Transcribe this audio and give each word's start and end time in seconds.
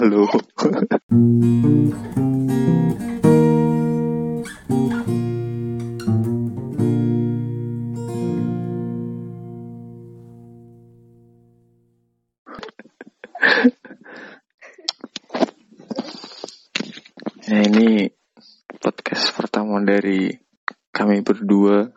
Halo. 0.00 0.24
Nah 17.44 17.60
ini 17.60 18.08
podcast 18.80 19.36
pertama 19.36 19.84
dari 19.84 20.32
kami 20.96 21.20
berdua. 21.20 21.92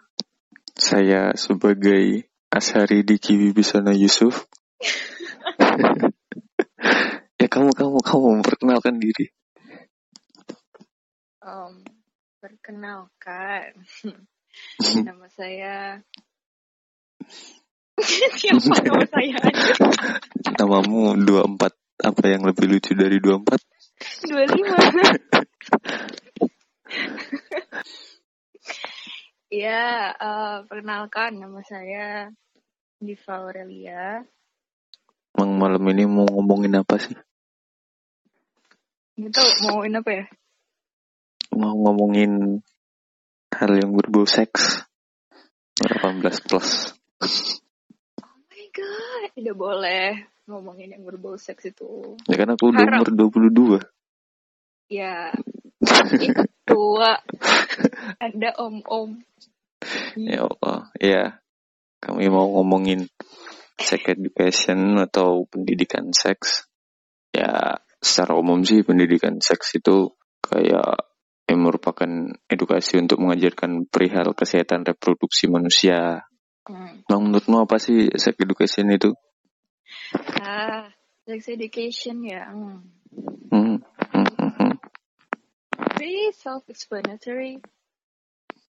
Saya 0.76 1.40
sebagai 1.40 2.28
Ashari 2.52 3.08
Diki 3.08 3.40
Wibisana 3.40 3.96
Yusuf. 3.96 4.44
ya 7.44 8.03
kamu 8.14 8.46
memperkenalkan 8.46 9.02
diri. 9.02 9.26
Um, 11.42 11.82
perkenalkan, 12.38 13.74
nama 15.10 15.26
saya. 15.34 15.98
Siapa 18.38 18.86
nama 18.86 19.02
saya? 19.18 19.42
Namamu 20.62 21.18
24 21.26 21.74
apa 22.06 22.22
yang 22.30 22.46
lebih 22.46 22.78
lucu 22.78 22.94
dari 22.94 23.18
24? 23.18 23.58
25. 24.30 25.42
Ya, 29.54 30.10
eh, 30.14 30.58
perkenalkan 30.70 31.42
nama 31.42 31.66
saya 31.66 32.30
Diva 33.02 33.42
Aurelia. 33.42 34.22
Emang 35.34 35.58
malam 35.58 35.82
ini 35.90 36.06
mau 36.06 36.30
ngomongin 36.30 36.78
apa 36.78 37.02
sih? 37.02 37.18
Nggak 39.14 39.32
tahu 39.38 39.50
mauin 39.70 39.94
apa 40.00 40.12
ya? 40.12 40.26
Mau 41.54 41.78
ngomongin 41.78 42.66
hal 43.54 43.72
yang 43.78 43.94
berbau 43.94 44.26
seks 44.26 44.82
18 45.78 46.50
plus. 46.50 46.98
Oh 48.22 48.38
my 48.50 48.66
god, 48.74 49.24
tidak 49.38 49.56
boleh 49.58 50.06
ngomongin 50.50 50.98
yang 50.98 51.06
berbau 51.06 51.38
seks 51.38 51.70
itu. 51.70 52.18
Ya 52.26 52.36
kan 52.42 52.58
aku 52.58 52.74
udah 52.74 52.84
Haram. 52.90 53.06
umur 53.06 53.80
22. 53.80 53.86
Ya, 54.90 55.30
ikut 56.28 56.50
tua. 56.66 57.22
Anda 58.18 58.50
om-om. 58.58 59.22
Ya 60.18 60.46
Allah, 60.50 60.90
ya. 60.98 61.24
Kami 62.04 62.28
mau 62.28 62.52
ngomongin 62.52 63.08
sex 63.80 64.04
education 64.10 65.00
atau 65.00 65.46
pendidikan 65.48 66.12
seks. 66.12 66.68
Ya, 67.32 67.80
secara 68.04 68.36
umum 68.38 68.62
sih 68.68 68.84
pendidikan 68.84 69.40
seks 69.40 69.80
itu 69.80 70.12
kayak 70.44 71.08
yang 71.48 71.60
merupakan 71.60 72.08
edukasi 72.48 73.00
untuk 73.00 73.20
mengajarkan 73.20 73.88
perihal 73.88 74.32
kesehatan 74.36 74.84
reproduksi 74.88 75.48
manusia. 75.52 76.24
Hmm. 76.64 77.04
Nah, 77.08 77.18
menurutmu 77.20 77.64
apa 77.68 77.76
sih 77.80 78.08
sex 78.16 78.36
education 78.40 78.88
itu? 78.92 79.12
Ah, 80.40 80.88
sex 81.28 81.52
education 81.52 82.24
ya. 82.24 82.48
Hmm. 82.48 82.88
Hmm, 83.52 83.78
hmm, 83.84 84.28
hmm, 84.40 84.52
hmm. 84.56 84.74
Pretty 86.00 86.32
self-explanatory. 86.36 87.60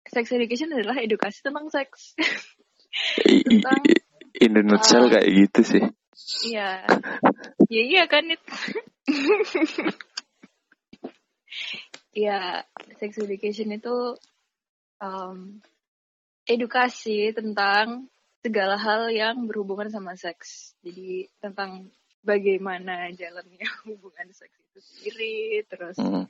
Sex 0.09 0.25
education 0.34 0.73
adalah 0.73 0.97
edukasi 1.00 1.45
tentang 1.45 1.70
seks. 1.70 2.18
Tentang- 3.50 3.86
In 4.34 4.58
the 4.58 4.66
nutshell 4.66 5.14
Ah. 5.14 5.22
kayak 5.22 5.30
gitu 5.30 5.62
sih. 5.62 5.84
Iya. 6.50 6.90
Ya 7.70 7.84
iya 7.86 8.03
kan 8.09 8.25
itu. 8.25 8.42
ya, 12.26 12.64
sex 13.00 13.20
education 13.20 13.76
itu 13.76 14.16
um, 15.04 15.59
edukasi 16.48 17.36
tentang 17.36 18.08
segala 18.44 18.75
hal 18.75 19.08
yang 19.12 19.47
berhubungan 19.47 19.88
sama 19.88 20.19
seks. 20.19 20.75
Jadi 20.84 21.31
tentang 21.40 21.92
bagaimana 22.24 23.12
jalannya 23.16 23.68
hubungan 23.88 24.28
seks 24.31 24.56
itu 24.59 24.80
sendiri, 24.80 25.63
terus 25.68 25.96
Hmm. 26.00 26.28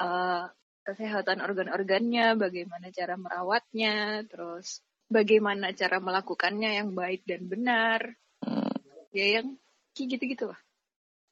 uh, 0.00 0.44
kesehatan 0.84 1.42
organ-organnya, 1.42 2.38
bagaimana 2.38 2.92
cara 2.92 3.18
merawatnya, 3.18 4.22
terus 4.28 4.84
bagaimana 5.10 5.74
cara 5.74 5.98
melakukannya 5.98 6.78
yang 6.78 6.92
baik 6.92 7.24
dan 7.24 7.48
benar. 7.48 8.00
Hmm. 8.44 8.76
Ya 9.16 9.40
yang 9.40 9.56
kayak 9.96 10.20
gitu-gitu 10.20 10.52
lah. 10.52 10.60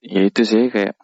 Ya 0.04 0.20
itu 0.28 0.44
sih 0.44 0.68
kayak 0.68 1.00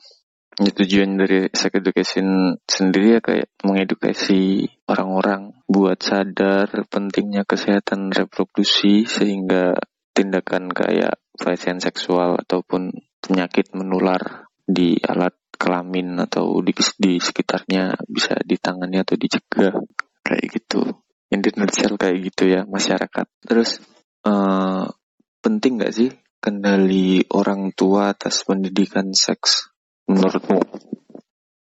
ya, 0.60 0.70
tujuan 0.76 1.16
dari 1.16 1.48
sex 1.56 1.72
education 1.72 2.60
sendiri 2.68 3.16
ya 3.16 3.20
kayak 3.24 3.48
mengedukasi 3.64 4.68
orang-orang 4.84 5.56
buat 5.64 5.96
sadar 6.04 6.68
pentingnya 6.92 7.48
kesehatan 7.48 8.12
reproduksi 8.12 9.08
sehingga 9.08 9.72
tindakan 10.12 10.68
kayak 10.68 11.16
pelecehan 11.32 11.80
seksual 11.80 12.36
ataupun 12.36 12.92
penyakit 13.24 13.72
menular 13.72 14.52
di 14.68 15.00
alat 15.00 15.32
kelamin 15.56 16.20
atau 16.20 16.60
di, 16.60 16.76
di 17.00 17.16
sekitarnya 17.16 17.96
bisa 18.04 18.36
ditangani 18.44 19.00
atau 19.00 19.16
dicegah 19.16 19.80
kayak 20.20 20.44
gitu. 20.52 20.84
In 21.30 21.40
kayak 21.40 22.16
gitu 22.20 22.44
ya 22.50 22.68
masyarakat. 22.68 23.26
Terus 23.48 23.80
eh 24.28 24.84
penting 25.40 25.80
nggak 25.80 25.94
sih 25.96 26.12
kendali 26.40 27.22
orang 27.30 27.70
tua 27.76 28.16
atas 28.16 28.42
pendidikan 28.48 29.12
seks 29.12 29.68
menurutmu? 30.08 30.60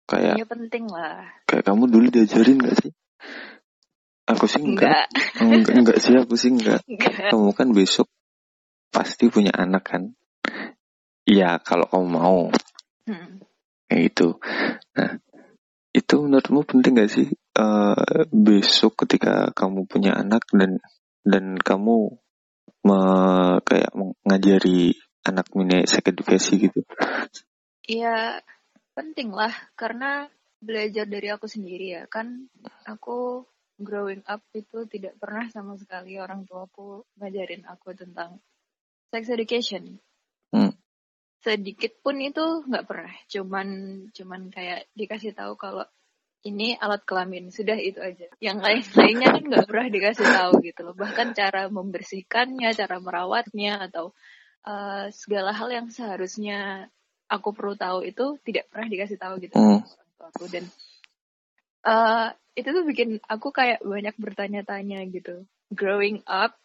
Kayak 0.10 0.42
Ya 0.42 0.46
penting 0.48 0.86
lah. 0.90 1.26
kayak 1.46 1.66
kamu 1.70 1.84
dulu 1.90 2.08
diajarin 2.10 2.58
nggak 2.62 2.78
sih? 2.82 2.92
Aku 4.30 4.46
sih 4.46 4.62
enggak. 4.62 5.10
Enggak, 5.42 5.74
Enggak, 5.74 5.74
enggak 5.74 5.98
sih 6.02 6.14
aku 6.18 6.34
sih 6.38 6.50
enggak. 6.54 6.82
enggak. 6.86 7.34
Kamu 7.34 7.50
kan 7.58 7.68
besok 7.74 8.08
pasti 8.90 9.30
punya 9.30 9.50
anak 9.54 9.84
kan? 9.86 10.04
Iya, 11.26 11.62
kalau 11.62 11.86
kamu 11.90 12.08
mau 12.10 12.40
Hmm. 13.10 13.42
kayak 13.90 14.14
gitu. 14.14 14.38
Nah, 14.94 15.18
itu 15.98 16.14
menurutmu 16.22 16.62
penting 16.62 16.94
gak 16.94 17.10
sih 17.10 17.26
eh, 17.34 18.22
besok 18.30 19.02
ketika 19.06 19.50
kamu 19.58 19.90
punya 19.90 20.14
anak 20.14 20.46
dan 20.54 20.78
dan 21.26 21.58
kamu 21.58 22.14
me- 22.84 23.60
kayak 23.66 23.92
mengajari 23.96 24.96
anak 25.28 25.52
mini 25.56 25.84
sex 25.86 26.04
edukasi 26.04 26.70
gitu? 26.70 26.82
Ya 27.86 28.40
penting 28.96 29.32
lah 29.32 29.52
karena 29.80 30.28
belajar 30.60 31.08
dari 31.08 31.32
aku 31.32 31.48
sendiri 31.48 31.96
ya 31.96 32.04
kan 32.12 32.52
aku 32.84 33.48
growing 33.80 34.20
up 34.28 34.44
itu 34.52 34.84
tidak 34.92 35.16
pernah 35.16 35.48
sama 35.48 35.80
sekali 35.80 36.20
orang 36.20 36.44
tuaku 36.44 37.08
ngajarin 37.16 37.64
aku 37.64 37.96
tentang 37.96 38.44
sex 39.10 39.32
education. 39.32 39.98
Hmm. 40.52 40.76
Sedikit 41.40 41.96
pun 42.04 42.20
itu 42.20 42.68
nggak 42.68 42.86
pernah. 42.86 43.16
Cuman 43.32 43.68
cuman 44.12 44.52
kayak 44.52 44.92
dikasih 44.94 45.32
tahu 45.32 45.56
kalau 45.56 45.88
ini 46.48 46.80
alat 46.80 47.04
kelamin 47.04 47.52
sudah 47.52 47.76
itu 47.76 48.00
aja. 48.00 48.32
Yang 48.40 48.58
lain-lainnya 48.64 49.28
kan 49.36 49.44
nggak 49.44 49.68
pernah 49.68 49.88
dikasih 49.92 50.28
tahu 50.28 50.54
gitu 50.64 50.80
loh. 50.88 50.96
Bahkan 50.96 51.36
cara 51.36 51.68
membersihkannya, 51.68 52.70
cara 52.72 52.96
merawatnya 53.04 53.92
atau 53.92 54.16
eh, 54.64 55.12
segala 55.12 55.52
hal 55.52 55.70
yang 55.72 55.88
seharusnya 55.92 56.88
aku 57.30 57.54
perlu 57.54 57.76
tahu 57.78 58.08
itu 58.08 58.40
tidak 58.42 58.72
pernah 58.74 58.88
dikasih 58.90 59.18
tahu 59.22 59.38
gitu 59.44 59.56
Hmm. 59.56 59.86
aku 60.20 60.52
dan 60.52 60.66
eh 61.88 62.28
itu 62.60 62.70
tuh 62.76 62.84
bikin 62.84 63.24
aku 63.24 63.56
kayak 63.56 63.80
banyak 63.86 64.16
bertanya-tanya 64.20 65.00
gitu. 65.14 65.48
Growing 65.72 66.26
up 66.28 66.58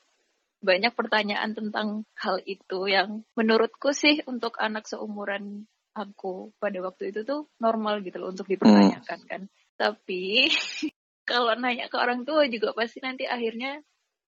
banyak 0.64 0.96
pertanyaan 0.96 1.52
tentang 1.52 2.08
hal 2.16 2.40
itu 2.48 2.88
yang 2.88 3.22
menurutku 3.36 3.92
sih 3.92 4.24
untuk 4.24 4.56
anak 4.56 4.88
seumuran 4.88 5.68
aku 5.94 6.50
pada 6.58 6.80
waktu 6.82 7.12
itu 7.14 7.22
tuh 7.22 7.46
normal 7.60 8.00
gitu 8.02 8.18
loh 8.18 8.32
untuk 8.32 8.48
dipertanyakan 8.48 9.20
kan. 9.28 9.42
Tapi 9.74 10.48
kalau 11.30 11.56
nanya 11.56 11.90
ke 11.90 11.96
orang 11.98 12.22
tua 12.22 12.46
juga 12.46 12.76
pasti 12.76 13.00
nanti 13.00 13.24
akhirnya 13.24 13.80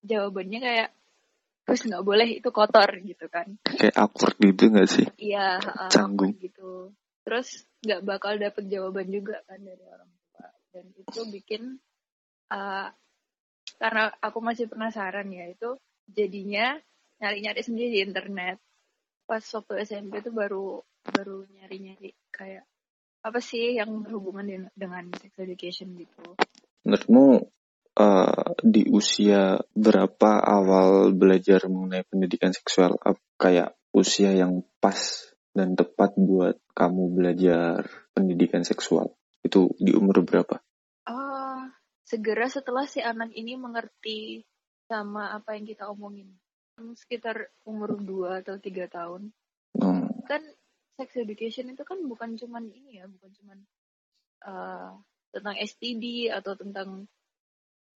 jawabannya 0.03 0.59
kayak 0.63 0.91
terus 1.67 1.83
nggak 1.83 2.05
boleh 2.07 2.29
itu 2.39 2.49
kotor 2.55 2.91
gitu 3.03 3.27
kan. 3.27 3.59
Kayak 3.67 3.97
awkward 3.99 4.39
gitu 4.39 4.71
gak 4.71 4.87
sih? 4.89 5.07
Iya, 5.19 5.59
uh, 5.59 5.91
Canggung. 5.91 6.39
gitu. 6.39 6.95
Terus 7.27 7.67
nggak 7.83 8.07
bakal 8.07 8.39
dapet 8.39 8.71
jawaban 8.71 9.11
juga 9.11 9.43
kan 9.51 9.59
dari 9.59 9.83
orang 9.83 10.07
tua. 10.07 10.47
Dan 10.71 10.85
itu 10.95 11.21
bikin 11.27 11.63
uh, 12.55 12.89
karena 13.83 14.15
aku 14.23 14.39
masih 14.39 14.71
penasaran 14.71 15.27
ya 15.35 15.51
itu 15.51 15.75
jadinya 16.07 16.79
nyari-nyari 17.19 17.61
sendiri 17.67 17.99
di 17.99 18.01
internet. 18.07 18.63
Pas 19.27 19.43
waktu 19.43 19.83
SMP 19.83 20.23
itu 20.23 20.31
baru 20.31 20.79
baru 21.03 21.51
nyari-nyari 21.51 22.15
kayak 22.31 22.63
apa 23.27 23.43
sih 23.43 23.75
yang 23.75 24.07
berhubungan 24.07 24.71
dengan, 24.79 25.11
sex 25.19 25.35
education 25.43 25.99
gitu. 25.99 26.39
Menurutmu 26.87 27.51
eh, 27.99 28.47
di 28.63 28.87
usia 28.87 29.59
berapa 29.75 30.39
awal 30.39 31.11
belajar 31.11 31.67
mengenai 31.67 32.07
pendidikan 32.07 32.55
seksual? 32.55 32.95
Kayak 33.35 33.75
usia 33.91 34.31
yang 34.31 34.63
pas 34.79 35.27
dan 35.51 35.75
tepat 35.75 36.15
buat 36.15 36.55
kamu 36.79 37.03
belajar 37.19 37.91
pendidikan 38.15 38.63
seksual? 38.63 39.11
Itu 39.43 39.75
di 39.83 39.91
umur 39.91 40.23
berapa? 40.23 40.63
Uh, 41.11 41.67
segera 42.07 42.47
setelah 42.47 42.87
si 42.87 43.03
anak 43.03 43.35
ini 43.35 43.59
mengerti 43.59 44.47
sama 44.87 45.35
apa 45.35 45.59
yang 45.59 45.67
kita 45.67 45.91
omongin. 45.91 46.31
Sekitar 46.79 47.51
umur 47.67 47.99
2 47.99 48.47
atau 48.47 48.55
3 48.63 48.87
tahun. 48.87 49.23
Hmm. 49.75 50.13
Kan 50.31 50.43
sex 50.97 51.09
education 51.21 51.69
itu 51.71 51.85
kan 51.85 52.01
bukan 52.09 52.35
cuman 52.41 52.73
ini 52.73 53.01
ya, 53.01 53.05
bukan 53.07 53.31
cuman 53.37 53.59
uh, 54.49 54.97
tentang 55.31 55.57
STD 55.61 56.33
atau 56.33 56.57
tentang 56.57 57.05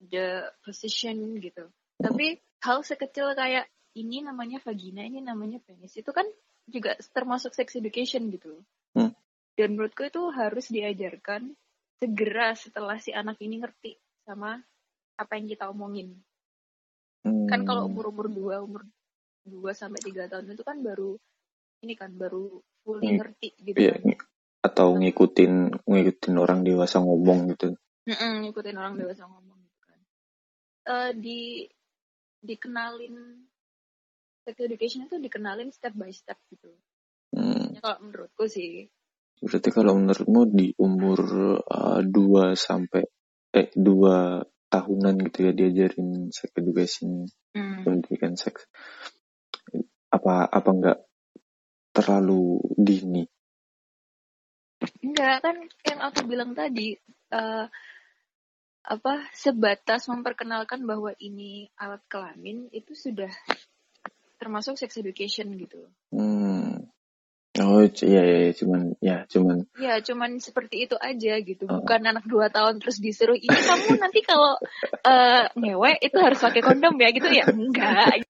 the 0.00 0.49
position 0.64 1.41
gitu. 1.41 1.69
Tapi 2.00 2.41
hal 2.64 2.85
sekecil 2.85 3.32
kayak 3.37 3.69
ini 3.97 4.25
namanya 4.25 4.61
vagina, 4.61 5.05
ini 5.05 5.20
namanya 5.20 5.61
penis. 5.61 5.97
Itu 5.97 6.12
kan 6.12 6.25
juga 6.69 6.97
termasuk 7.12 7.52
sex 7.52 7.76
education 7.76 8.29
gitu. 8.32 8.64
Hmm. 8.97 9.12
Dan 9.56 9.76
menurutku 9.76 10.08
itu 10.08 10.23
harus 10.32 10.69
diajarkan 10.73 11.53
segera 12.00 12.56
setelah 12.56 12.96
si 12.96 13.12
anak 13.12 13.37
ini 13.44 13.61
ngerti 13.61 14.00
sama 14.25 14.56
apa 15.20 15.32
yang 15.37 15.53
kita 15.53 15.69
omongin. 15.69 16.17
Hmm. 17.25 17.44
Kan 17.49 17.69
kalau 17.69 17.85
hmm. 17.85 17.91
umur-umur 17.93 18.26
dua, 18.32 18.64
umur 18.64 18.88
dua 19.44 19.76
sampai 19.76 20.00
tiga 20.00 20.29
tahun 20.31 20.56
itu 20.56 20.64
kan 20.64 20.81
baru 20.81 21.20
ini 21.81 21.94
kan 21.97 22.12
baru 22.15 22.61
fully 22.85 23.17
ngerti 23.17 23.56
gitu. 23.61 23.79
Iya, 23.81 23.97
kan. 24.00 24.17
Atau 24.61 24.97
ngikutin 25.00 25.85
ngikutin 25.88 26.35
orang 26.37 26.61
dewasa 26.65 27.00
ngomong 27.00 27.56
gitu. 27.56 27.77
Mm-mm, 28.09 28.49
ngikutin 28.49 28.77
orang 28.77 28.94
dewasa 28.97 29.25
ngomong 29.29 29.59
gitu 29.65 29.79
kan. 29.85 30.00
Uh, 30.88 31.11
di 31.17 31.69
dikenalin 32.41 33.47
sex 34.44 34.56
education 34.65 35.05
itu 35.05 35.21
dikenalin 35.21 35.69
step 35.73 35.93
by 35.93 36.12
step 36.12 36.41
gitu. 36.49 36.73
Hmm. 37.37 37.77
Ya, 37.77 37.81
kalau 37.85 37.99
menurutku 38.09 38.49
sih. 38.49 38.88
Berarti 39.41 39.71
kalau 39.73 39.97
menurutmu 39.97 40.41
di 40.53 40.69
umur 40.77 41.21
uh, 41.65 42.00
2 42.05 42.56
sampai 42.56 43.05
eh 43.56 43.69
2 43.73 44.69
tahunan 44.71 45.15
gitu 45.27 45.38
ya 45.50 45.53
diajarin 45.56 46.31
sex 46.31 46.53
education, 46.55 47.27
hmm. 47.56 47.82
pendidikan 47.82 48.37
seks. 48.37 48.69
Apa 50.12 50.47
apa 50.47 50.71
enggak 50.71 50.99
terlalu 52.00 52.64
dini? 52.81 53.29
Enggak 55.05 55.44
kan 55.44 55.56
yang 55.85 56.00
aku 56.00 56.25
bilang 56.25 56.56
tadi 56.56 56.97
uh, 57.37 57.69
apa 58.81 59.14
sebatas 59.37 60.08
memperkenalkan 60.08 60.88
bahwa 60.88 61.12
ini 61.20 61.69
alat 61.76 62.00
kelamin 62.08 62.73
itu 62.73 62.97
sudah 62.97 63.29
termasuk 64.41 64.81
sex 64.81 64.97
education 64.97 65.52
gitu. 65.61 65.85
Hmm. 66.08 66.88
Oh 67.61 67.82
iya, 67.82 68.23
iya 68.25 68.37
iya 68.49 68.53
cuman 68.56 68.81
ya 69.05 69.17
cuman. 69.29 69.69
Ya 69.76 70.00
cuman 70.00 70.41
seperti 70.41 70.88
itu 70.88 70.96
aja 70.96 71.35
gitu. 71.44 71.69
Uh. 71.69 71.85
Bukan 71.85 72.00
anak 72.08 72.25
dua 72.25 72.49
tahun 72.49 72.81
terus 72.81 73.03
disuruh 73.03 73.37
ini 73.37 73.53
kamu 73.53 74.00
nanti 74.00 74.25
kalau 74.25 74.56
uh, 75.05 75.44
ngewe 75.58 76.00
itu 76.00 76.17
harus 76.17 76.41
pakai 76.41 76.64
kondom 76.64 76.96
ya 76.96 77.11
gitu 77.12 77.29
ya 77.29 77.44
enggak. 77.53 78.25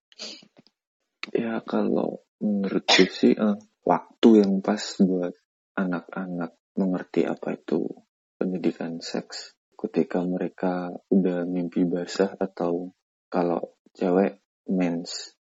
Ya 1.30 1.62
kalau 1.62 2.24
menurutku 2.40 3.04
sih 3.06 3.36
uh, 3.36 3.56
waktu 3.84 4.42
yang 4.42 4.64
pas 4.64 4.80
buat 5.00 5.36
anak-anak 5.76 6.56
mengerti 6.76 7.28
apa 7.28 7.56
itu 7.56 7.84
pendidikan 8.40 8.98
seks. 9.04 9.54
Ketika 9.76 10.20
mereka 10.24 10.92
udah 11.08 11.48
mimpi 11.48 11.88
basah 11.88 12.36
atau 12.36 12.92
kalau 13.32 13.76
cewek 13.96 14.40
mens. 14.68 15.36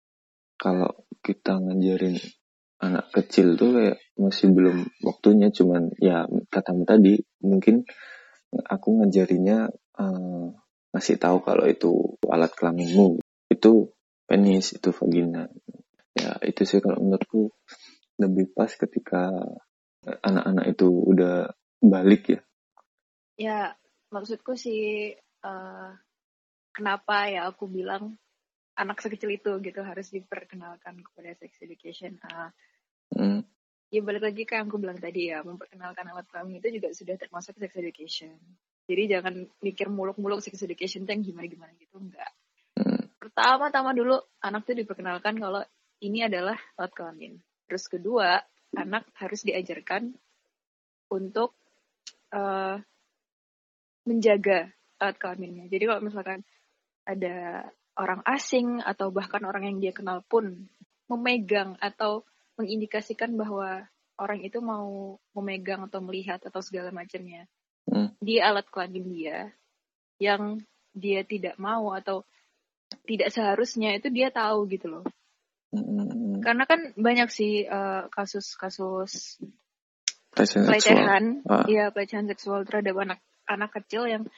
Kalau 0.56 1.08
kita 1.20 1.60
ngajarin 1.60 2.16
anak 2.81 3.12
kecil 3.12 3.56
tuh 3.56 3.76
kayak 3.76 3.98
masih 4.16 4.52
belum 4.52 4.84
waktunya 5.04 5.48
cuman 5.52 5.93
ya 5.96 6.28
katamu 6.52 6.84
tadi 6.84 7.16
mungkin 7.40 7.84
aku 8.52 9.00
ngajarinya 9.00 9.69
uh, 10.00 10.48
tahu 10.96 11.38
kalau 11.44 11.64
itu 11.69 12.16
alat 12.28 12.52
kelaminmu. 12.56 13.20
Itu 13.52 13.93
penis 14.28 14.76
itu 14.76 14.93
vagina 14.93 15.48
ya 16.17 16.41
itu 16.41 16.65
sih 16.65 16.81
kalau 16.81 16.99
menurutku 16.99 17.53
lebih 18.17 18.57
pas 18.57 18.73
ketika 18.73 19.29
anak-anak 20.25 20.73
itu 20.73 20.89
udah 20.89 21.53
balik 21.85 22.33
ya 22.33 22.41
ya 23.37 23.59
maksudku 24.09 24.57
sih 24.57 25.13
uh, 25.45 25.91
kenapa 26.73 27.29
ya 27.29 27.53
aku 27.53 27.69
bilang 27.69 28.17
anak 28.77 29.01
sekecil 29.01 29.33
itu 29.33 29.51
gitu 29.65 29.81
harus 29.81 30.13
diperkenalkan 30.13 31.01
kepada 31.01 31.33
sex 31.41 31.57
education. 31.65 32.21
Uh, 32.21 32.53
mm. 33.17 33.41
Ya 33.89 34.01
balik 34.05 34.29
lagi 34.29 34.43
ke 34.45 34.59
yang 34.59 34.69
aku 34.69 34.77
bilang 34.77 35.01
tadi 35.01 35.33
ya, 35.33 35.41
memperkenalkan 35.41 36.05
alat 36.13 36.27
kelamin 36.29 36.61
itu 36.61 36.77
juga 36.77 36.93
sudah 36.93 37.17
termasuk 37.17 37.57
sex 37.57 37.73
education. 37.73 38.37
Jadi 38.87 39.03
jangan 39.11 39.35
mikir 39.65 39.89
muluk-muluk 39.89 40.45
sex 40.45 40.61
education 40.63 41.09
yang 41.09 41.25
gimana-gimana 41.25 41.73
gitu, 41.81 41.97
enggak. 41.97 42.31
Mm. 42.77 43.09
Pertama-tama 43.17 43.97
dulu 43.97 44.21
anak 44.45 44.69
tuh 44.69 44.77
diperkenalkan 44.77 45.41
kalau 45.41 45.65
ini 46.02 46.25
adalah 46.25 46.56
alat 46.76 46.93
kelamin. 46.93 47.32
Terus 47.66 47.84
kedua, 47.88 48.40
anak 48.76 49.08
harus 49.16 49.43
diajarkan 49.43 50.14
untuk 51.10 51.56
uh, 52.34 52.78
menjaga 54.06 54.70
alat 55.00 55.16
kelaminnya. 55.16 55.66
Jadi 55.69 55.84
kalau 55.88 56.02
misalkan 56.04 56.40
ada 57.06 57.69
orang 57.96 58.20
asing 58.28 58.82
atau 58.84 59.08
bahkan 59.08 59.43
orang 59.48 59.72
yang 59.72 59.78
dia 59.81 59.93
kenal 59.94 60.20
pun 60.26 60.69
memegang 61.08 61.78
atau 61.81 62.26
mengindikasikan 62.58 63.37
bahwa 63.38 63.88
orang 64.16 64.40
itu 64.43 64.58
mau 64.60 65.16
memegang 65.37 65.87
atau 65.87 66.00
melihat 66.00 66.40
atau 66.44 66.60
segala 66.64 66.88
macamnya 66.90 67.44
hmm. 67.88 68.16
di 68.20 68.40
alat 68.40 68.66
kelamin 68.69 69.06
dia 69.12 69.38
yang 70.16 70.60
dia 70.96 71.20
tidak 71.22 71.60
mau 71.60 71.93
atau 71.93 72.25
tidak 73.04 73.28
seharusnya 73.28 73.96
itu 74.00 74.08
dia 74.08 74.32
tahu 74.32 74.64
gitu 74.72 74.88
loh. 74.88 75.04
Hmm. 75.75 76.41
Karena 76.45 76.65
kan 76.69 76.95
banyak 76.95 77.29
sih 77.33 77.67
uh, 77.67 78.07
kasus-kasus 78.13 79.43
pelecehan, 80.37 81.43
ah. 81.49 81.65
ya 81.65 81.91
pelecehan 81.91 82.29
seksual 82.29 82.69
terhadap 82.69 82.95
anak 83.01 83.21
anak 83.49 83.71
kecil 83.73 84.05
yang 84.05 84.29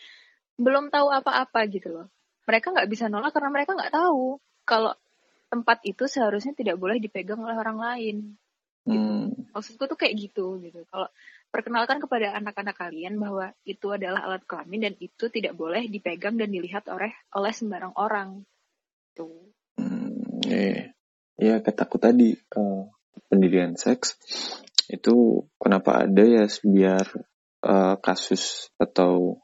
belum 0.56 0.94
tahu 0.94 1.10
apa-apa 1.10 1.66
gitu 1.70 1.90
loh 1.90 2.06
mereka 2.48 2.72
nggak 2.72 2.88
bisa 2.88 3.12
nolak 3.12 3.36
karena 3.36 3.52
mereka 3.52 3.76
nggak 3.76 3.92
tahu 3.92 4.40
kalau 4.64 4.96
tempat 5.52 5.84
itu 5.84 6.08
seharusnya 6.08 6.56
tidak 6.56 6.80
boleh 6.80 6.96
dipegang 6.96 7.44
oleh 7.44 7.56
orang 7.56 7.76
lain. 7.76 8.16
Gitu. 8.88 8.96
Hmm. 8.96 9.52
Maksudku 9.52 9.84
tuh 9.84 10.00
kayak 10.00 10.16
gitu 10.16 10.56
gitu. 10.64 10.80
Kalau 10.88 11.12
perkenalkan 11.52 12.00
kepada 12.00 12.32
anak-anak 12.40 12.76
kalian 12.76 13.20
bahwa 13.20 13.52
itu 13.68 13.92
adalah 13.92 14.24
alat 14.24 14.44
kelamin 14.48 14.88
dan 14.88 14.94
itu 14.96 15.28
tidak 15.28 15.52
boleh 15.56 15.88
dipegang 15.92 16.40
dan 16.40 16.48
dilihat 16.48 16.88
oleh 16.88 17.12
oleh 17.36 17.52
sembarang 17.52 17.92
orang. 18.00 18.48
Tuh. 19.12 19.52
Hmm, 19.76 20.40
iya, 20.48 20.96
ya 21.38 21.62
kataku 21.62 22.02
tadi 22.02 22.34
uh, 22.34 22.90
pendidikan 23.30 23.78
seks 23.78 24.18
itu 24.90 25.46
kenapa 25.54 26.04
ada 26.04 26.24
ya 26.26 26.44
biar 26.66 27.06
uh, 27.62 27.96
kasus 28.02 28.74
atau 28.76 29.38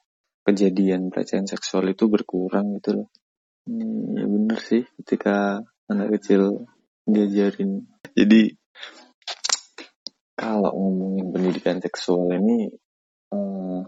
kejadian 0.44 1.08
pelecehan 1.08 1.48
seksual 1.48 1.88
itu 1.88 2.10
berkurang 2.10 2.76
gitu 2.80 3.00
loh. 3.00 3.08
Hmm, 3.64 4.12
ya 4.12 4.26
bener 4.28 4.60
sih 4.60 4.84
ketika 5.00 5.64
anak 5.88 6.20
kecil 6.20 6.68
diajarin. 7.08 7.88
Jadi 8.12 8.52
kalau 10.36 10.68
ngomongin 10.74 11.32
pendidikan 11.32 11.80
seksual 11.80 12.28
ini, 12.36 12.68
uh, 13.32 13.80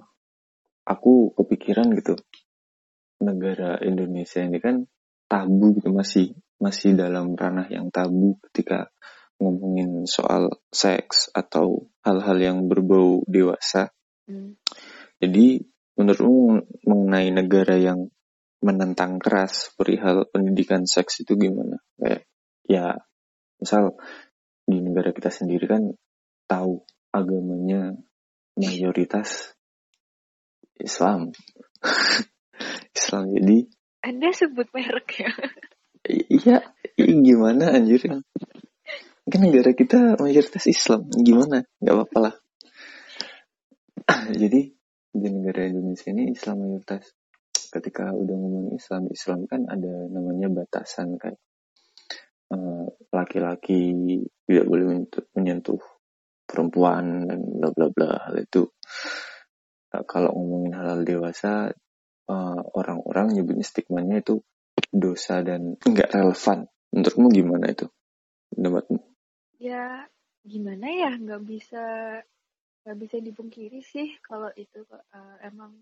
aku 0.87 1.35
kepikiran 1.37 1.93
gitu 1.99 2.17
negara 3.21 3.81
Indonesia 3.85 4.41
ini 4.45 4.61
kan 4.61 4.85
tabu 5.27 5.77
gitu 5.77 5.93
masih 5.93 6.37
masih 6.57 6.97
dalam 6.97 7.37
ranah 7.37 7.69
yang 7.69 7.93
tabu 7.93 8.41
ketika 8.49 8.89
ngomongin 9.37 10.09
soal 10.09 10.49
seks 10.73 11.29
atau 11.37 11.89
hal-hal 12.01 12.39
yang 12.41 12.59
berbau 12.67 13.21
dewasa. 13.29 13.93
Hmm. 14.25 14.57
Jadi 15.21 15.61
menurutmu 15.97 16.65
mengenai 16.89 17.29
negara 17.33 17.77
yang 17.77 18.09
menentang 18.65 19.21
keras 19.21 19.73
perihal 19.77 20.25
pendidikan 20.33 20.89
seks 20.89 21.21
itu 21.25 21.37
gimana? 21.37 21.77
Kayak 22.01 22.25
ya 22.67 22.97
misal 23.61 23.97
di 24.65 24.81
negara 24.81 25.13
kita 25.13 25.29
sendiri 25.29 25.69
kan 25.69 25.93
tahu 26.49 26.83
agamanya 27.13 27.93
mayoritas 28.57 29.53
Islam. 30.81 31.33
Islam 32.97 33.25
jadi 33.37 33.59
Anda 34.01 34.33
sebut 34.33 34.73
merek 34.73 35.09
ya? 35.21 35.33
Iya, 36.09 36.59
gimana 36.97 37.75
anjir? 37.75 38.07
Kan 39.27 39.41
negara 39.43 39.75
kita 39.75 40.15
mayoritas 40.23 40.71
Islam, 40.71 41.11
gimana? 41.11 41.67
Gak 41.83 41.95
apa-apa 41.95 42.19
lah. 42.23 42.35
jadi 44.41 44.71
di 45.17 45.29
negara 45.33 45.67
Indonesia 45.67 46.13
ini 46.15 46.31
Islam 46.31 46.63
mayoritas 46.63 47.11
ketika 47.73 48.13
udah 48.15 48.37
ngomong 48.37 48.79
Islam 48.79 49.11
Islam 49.11 49.41
kan 49.51 49.67
ada 49.67 50.07
namanya 50.13 50.47
batasan 50.53 51.19
kan 51.19 51.35
laki 52.47 53.43
laki-laki 53.43 53.81
tidak 54.47 54.67
boleh 54.71 55.03
menyentuh 55.35 55.83
perempuan 56.47 57.27
dan 57.27 57.43
bla 57.43 57.69
bla 57.75 57.87
bla 57.91 58.11
hal 58.23 58.39
itu 58.39 58.71
kalau 60.07 60.31
ngomongin 60.31 60.77
halal 60.79 61.03
dewasa 61.03 61.73
uh, 62.31 62.61
orang-orang 62.77 63.35
nyebutnya 63.35 63.67
stigmanya 63.67 64.23
itu 64.23 64.45
dosa 64.93 65.43
dan 65.43 65.77
nggak 65.81 66.13
relevan. 66.13 66.69
Menurutmu 66.95 67.27
gimana 67.33 67.67
itu? 67.73 67.87
Pendapatmu? 68.55 68.99
Ya 69.61 70.07
gimana 70.47 70.87
ya? 70.87 71.13
Nggak 71.17 71.43
bisa 71.45 71.85
nggak 72.87 72.99
bisa 73.03 73.17
dipungkiri 73.19 73.83
sih 73.83 74.15
kalau 74.23 74.47
itu 74.55 74.87
uh, 74.87 75.37
emang 75.43 75.75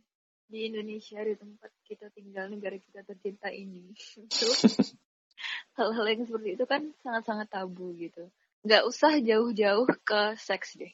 di 0.48 0.72
Indonesia 0.72 1.20
di 1.20 1.36
tempat 1.36 1.68
kita 1.84 2.08
tinggal 2.16 2.48
negara 2.48 2.80
kita 2.80 3.04
tercinta 3.04 3.52
ini 3.52 3.92
itu 4.24 4.48
hal-hal 5.76 6.04
yang 6.08 6.24
seperti 6.24 6.56
itu 6.56 6.64
kan 6.64 6.82
sangat-sangat 7.04 7.48
tabu 7.52 7.92
gitu. 8.00 8.24
Nggak 8.64 8.88
usah 8.88 9.20
jauh-jauh 9.20 9.84
ke 10.00 10.20
seks 10.40 10.80
deh. 10.80 10.92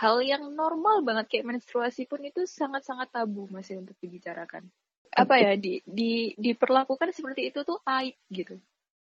Hal 0.00 0.24
yang 0.24 0.56
normal 0.56 1.04
banget 1.04 1.28
kayak 1.28 1.52
menstruasi 1.52 2.08
pun 2.08 2.24
itu 2.24 2.48
sangat-sangat 2.48 3.12
tabu 3.12 3.44
masih 3.52 3.84
untuk 3.84 4.00
dibicarakan 4.00 4.72
apa 5.10 5.34
ya 5.42 5.52
di 5.58 5.82
di 5.82 6.34
diperlakukan 6.38 7.10
seperti 7.10 7.50
itu 7.50 7.66
tuh 7.66 7.82
aib 7.82 8.14
gitu 8.30 8.62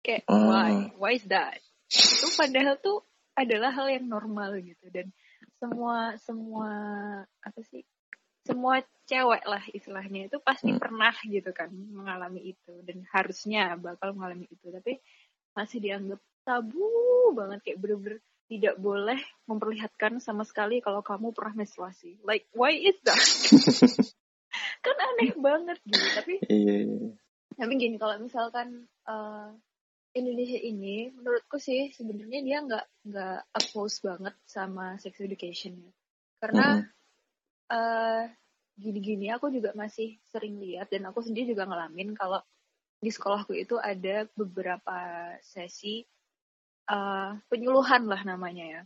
kayak 0.05 0.29
uh. 0.29 0.37
why 0.49 0.73
why 1.01 1.13
is 1.17 1.25
that 1.25 1.57
itu 1.89 2.27
padahal 2.37 2.77
tuh 2.77 3.01
adalah 3.37 3.73
hal 3.73 3.89
yang 3.89 4.05
normal 4.09 4.61
gitu 4.61 4.89
dan 4.93 5.09
semua 5.57 6.17
semua 6.21 6.73
apa 7.41 7.61
sih 7.65 7.85
semua 8.45 8.85
cewek 9.09 9.43
lah 9.49 9.65
istilahnya 9.73 10.31
itu 10.31 10.39
pasti 10.39 10.71
hmm. 10.71 10.81
pernah 10.81 11.15
gitu 11.25 11.51
kan 11.51 11.73
mengalami 11.73 12.55
itu 12.55 12.75
dan 12.85 13.03
harusnya 13.11 13.75
bakal 13.81 14.15
mengalami 14.15 14.47
itu 14.47 14.69
tapi 14.71 15.01
masih 15.57 15.81
dianggap 15.81 16.21
tabu 16.47 16.87
banget 17.35 17.65
kayak 17.65 17.79
bener-bener 17.83 18.21
tidak 18.47 18.79
boleh 18.79 19.19
memperlihatkan 19.51 20.23
sama 20.23 20.47
sekali 20.47 20.79
kalau 20.79 21.03
kamu 21.03 21.35
pernah 21.35 21.67
menstruasi. 21.67 22.23
Like, 22.23 22.47
why 22.55 22.71
is 22.71 22.95
that? 23.03 23.19
kan 24.87 24.99
aneh 25.15 25.33
banget 25.37 25.79
gitu. 25.83 26.07
Tapi, 26.15 26.35
iya, 26.47 26.77
iya. 26.87 27.09
tapi 27.59 27.73
gini, 27.75 27.97
kalau 27.99 28.17
misalkan 28.23 28.87
uh, 29.11 29.51
Indonesia 30.17 30.57
ini, 30.57 31.11
menurutku 31.13 31.61
sih 31.61 31.93
sebenarnya 31.93 32.41
dia 32.41 32.59
nggak 32.65 32.85
nggak 33.11 33.39
oppose 33.53 34.01
banget 34.01 34.35
sama 34.47 34.97
sex 35.03 35.19
education 35.21 35.77
ya. 35.83 35.93
Karena 36.41 36.67
mm 36.73 36.81
-hmm. 36.81 37.75
uh, 37.75 38.25
gini-gini 38.77 39.33
aku 39.33 39.49
juga 39.49 39.73
masih 39.73 40.21
sering 40.29 40.61
lihat 40.61 40.93
dan 40.93 41.09
aku 41.09 41.25
sendiri 41.25 41.57
juga 41.57 41.65
ngalamin 41.65 42.13
kalau 42.13 42.45
di 43.01 43.09
sekolahku 43.09 43.57
itu 43.57 43.77
ada 43.81 44.29
beberapa 44.37 44.97
sesi 45.41 46.05
uh, 46.89 47.37
penyuluhan 47.49 48.09
lah 48.09 48.23
namanya 48.25 48.65
ya. 48.65 48.83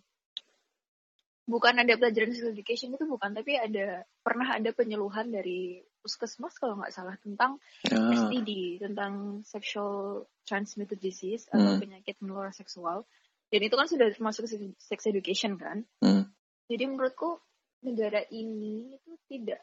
Bukan 1.50 1.82
ada 1.82 1.98
pelajaran 1.98 2.30
sex 2.30 2.46
education 2.46 2.94
itu 2.94 3.06
bukan, 3.10 3.34
tapi 3.34 3.58
ada 3.58 4.06
pernah 4.22 4.54
ada 4.54 4.70
penyuluhan 4.70 5.34
dari 5.34 5.82
puskesmas 6.00 6.56
kalau 6.56 6.80
nggak 6.80 6.92
salah 6.92 7.16
tentang 7.20 7.60
ah. 7.92 8.12
STD, 8.12 8.80
tentang 8.80 9.44
sexual 9.44 10.26
transmitted 10.48 10.98
disease 10.98 11.46
hmm. 11.48 11.56
atau 11.56 11.72
penyakit 11.78 12.16
menular 12.24 12.50
seksual. 12.50 13.04
Dan 13.50 13.60
itu 13.66 13.74
kan 13.74 13.86
sudah 13.90 14.08
termasuk 14.14 14.46
sex 14.78 15.00
education 15.06 15.60
kan. 15.60 15.84
Hmm. 16.00 16.30
Jadi 16.70 16.84
menurutku 16.86 17.38
negara 17.84 18.22
ini 18.30 18.96
itu 18.96 19.16
tidak 19.26 19.60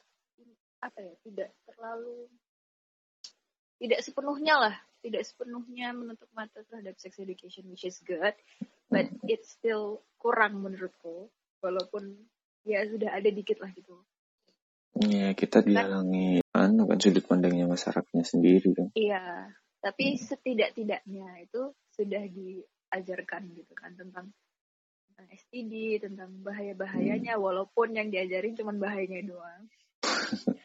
apa 0.82 1.00
ya, 1.02 1.14
tidak 1.26 1.50
terlalu 1.66 2.30
tidak 3.78 4.00
sepenuhnya 4.02 4.56
lah 4.58 4.76
tidak 5.06 5.24
sepenuhnya 5.26 5.94
menutup 5.94 6.30
mata 6.34 6.66
terhadap 6.66 6.98
sex 6.98 7.22
education 7.22 7.70
which 7.70 7.86
is 7.86 8.02
good 8.06 8.34
but 8.90 9.06
it's 9.30 9.54
still 9.54 10.02
kurang 10.18 10.58
menurutku 10.62 11.30
walaupun 11.62 12.18
ya 12.66 12.84
sudah 12.90 13.14
ada 13.14 13.30
dikit 13.30 13.62
lah 13.62 13.70
gitu 13.74 14.02
Iya, 14.98 15.38
kita 15.38 15.62
kan 15.62 15.68
dihalangi 15.68 16.42
kan, 16.50 16.74
anu 16.74 16.90
kan 16.90 16.98
sudut 16.98 17.26
pandangnya 17.28 17.70
masyarakatnya 17.70 18.26
sendiri 18.26 18.70
kan. 18.74 18.88
Iya, 18.98 19.52
tapi 19.84 20.18
hmm. 20.18 20.20
setidak-tidaknya 20.26 21.30
itu 21.46 21.62
sudah 21.94 22.24
diajarkan 22.26 23.42
gitu 23.54 23.74
kan 23.78 23.94
tentang 23.94 24.34
tentang 25.14 25.28
STD, 25.34 26.02
tentang 26.02 26.30
bahaya-bahayanya, 26.42 27.38
hmm. 27.38 27.44
walaupun 27.44 27.94
yang 27.94 28.10
diajarin 28.10 28.58
cuma 28.58 28.74
bahayanya 28.74 29.34
doang. 29.34 29.64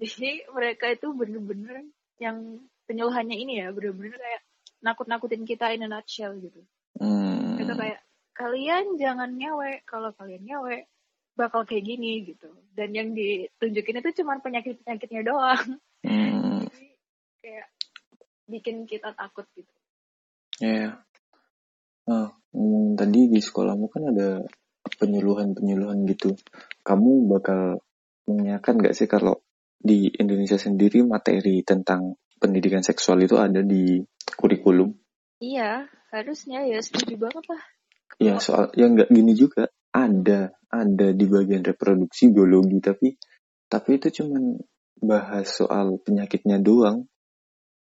Jadi 0.00 0.48
mereka 0.54 0.90
itu 0.94 1.12
bener-bener 1.12 1.84
yang 2.22 2.62
penyuluhannya 2.88 3.36
ini 3.36 3.62
ya 3.62 3.70
bener-bener 3.70 4.16
kayak 4.16 4.42
nakut-nakutin 4.80 5.44
kita 5.44 5.70
in 5.76 5.84
a 5.84 5.88
nutshell 5.90 6.34
gitu. 6.40 6.62
Hmm. 6.96 7.58
Itu 7.60 7.74
kayak 7.76 8.00
kalian 8.32 8.96
jangan 8.96 9.36
nyewe, 9.36 9.84
kalau 9.84 10.10
kalian 10.16 10.42
nyewe 10.46 10.88
bakal 11.40 11.64
kayak 11.64 11.88
gini 11.88 12.28
gitu. 12.28 12.52
Dan 12.76 12.92
yang 12.92 13.16
ditunjukin 13.16 14.04
itu 14.04 14.10
cuma 14.20 14.36
penyakit-penyakitnya 14.44 15.22
doang. 15.24 15.80
Hmm. 16.04 16.60
Jadi 16.68 16.86
kayak 17.40 17.66
bikin 18.44 18.76
kita 18.84 19.16
takut 19.16 19.48
gitu. 19.56 19.72
Ya. 20.60 20.68
Yeah. 20.68 20.92
Nah, 22.04 22.28
ngomong 22.52 23.00
tadi 23.00 23.32
di 23.32 23.40
sekolahmu 23.40 23.86
kan 23.88 24.12
ada 24.12 24.44
penyuluhan-penyuluhan 25.00 26.04
gitu. 26.10 26.36
Kamu 26.84 27.30
bakal 27.32 27.80
mengingatkan 28.28 28.76
gak 28.82 28.96
sih 28.96 29.08
kalau 29.08 29.40
di 29.80 30.12
Indonesia 30.20 30.60
sendiri 30.60 31.00
materi 31.00 31.64
tentang 31.64 32.20
pendidikan 32.36 32.84
seksual 32.84 33.24
itu 33.24 33.40
ada 33.40 33.64
di 33.64 34.04
kurikulum. 34.36 34.92
Iya, 35.40 35.88
harusnya 36.12 36.68
ya 36.68 36.84
setuju 36.84 37.16
banget 37.16 37.44
lah. 37.48 37.62
Iya, 38.20 38.34
soal 38.36 38.68
yang 38.76 38.92
nggak 38.92 39.08
gini 39.08 39.32
juga 39.32 39.72
ada 39.90 40.54
ada 40.70 41.08
di 41.10 41.26
bagian 41.26 41.66
reproduksi 41.66 42.30
biologi 42.30 42.78
tapi 42.78 43.08
tapi 43.70 43.98
itu 43.98 44.22
cuman 44.22 44.58
bahas 45.00 45.48
soal 45.48 45.98
penyakitnya 46.02 46.60
doang. 46.60 47.08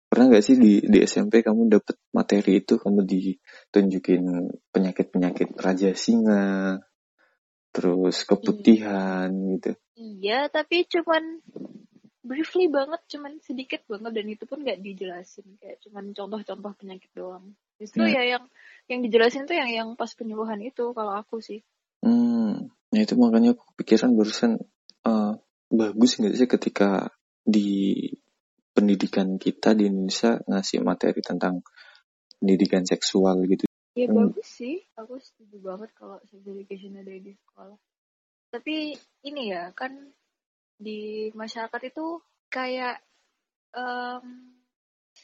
Pernah 0.05 0.33
nggak 0.33 0.45
sih 0.45 0.55
di 0.57 0.74
di 0.85 1.01
SMP 1.01 1.41
kamu 1.41 1.69
dapet 1.69 1.97
materi 2.13 2.62
itu 2.62 2.77
kamu 2.77 3.03
ditunjukin 3.03 4.21
penyakit-penyakit 4.69 5.57
raja 5.57 5.91
singa, 5.97 6.77
terus 7.74 8.24
keputihan 8.24 9.29
iya. 9.33 9.50
gitu. 9.57 9.71
Iya, 9.95 10.39
tapi 10.53 10.85
cuman 10.88 11.41
briefly 12.25 12.65
banget 12.67 13.01
cuman 13.05 13.38
sedikit 13.45 13.85
banget 13.85 14.12
dan 14.17 14.25
itu 14.25 14.43
pun 14.50 14.65
nggak 14.65 14.81
dijelasin 14.81 15.45
kayak 15.62 15.77
cuman 15.85 16.09
contoh-contoh 16.09 16.74
penyakit 16.74 17.13
doang 17.13 17.53
justru 17.77 18.01
hmm. 18.01 18.13
ya 18.17 18.21
yang 18.25 18.43
yang 18.89 19.00
dijelasin 19.05 19.45
tuh 19.45 19.53
yang 19.53 19.69
yang 19.69 19.89
pas 19.93 20.09
penyuluhan 20.17 20.57
itu 20.65 20.89
kalau 20.97 21.13
aku 21.13 21.38
sih 21.38 21.62
hmm 22.05 22.71
ya 22.95 23.01
itu 23.03 23.17
makanya 23.17 23.57
aku 23.57 23.65
pikiran 23.81 24.15
barusan 24.15 24.62
uh, 25.03 25.35
bagus 25.67 26.21
nggak 26.21 26.38
sih 26.38 26.47
ketika 26.47 27.12
di 27.43 28.07
pendidikan 28.75 29.39
kita 29.39 29.71
di 29.71 29.88
Indonesia 29.88 30.39
ngasih 30.47 30.83
materi 30.83 31.19
tentang 31.24 31.63
pendidikan 32.39 32.83
seksual 32.83 33.41
gitu. 33.47 33.63
Ya 33.95 34.12
hmm. 34.12 34.15
bagus 34.15 34.47
sih. 34.59 34.83
Aku 35.00 35.15
setuju 35.17 35.57
banget 35.63 35.89
kalau 35.95 36.19
sex 36.27 36.43
education 36.43 37.00
ada 37.00 37.15
di 37.15 37.31
sekolah. 37.31 37.79
Tapi 38.51 38.95
ini 39.24 39.55
ya 39.55 39.71
kan 39.71 39.95
di 40.75 41.31
masyarakat 41.31 41.81
itu 41.88 42.19
kayak 42.51 43.00
um, 43.71 44.51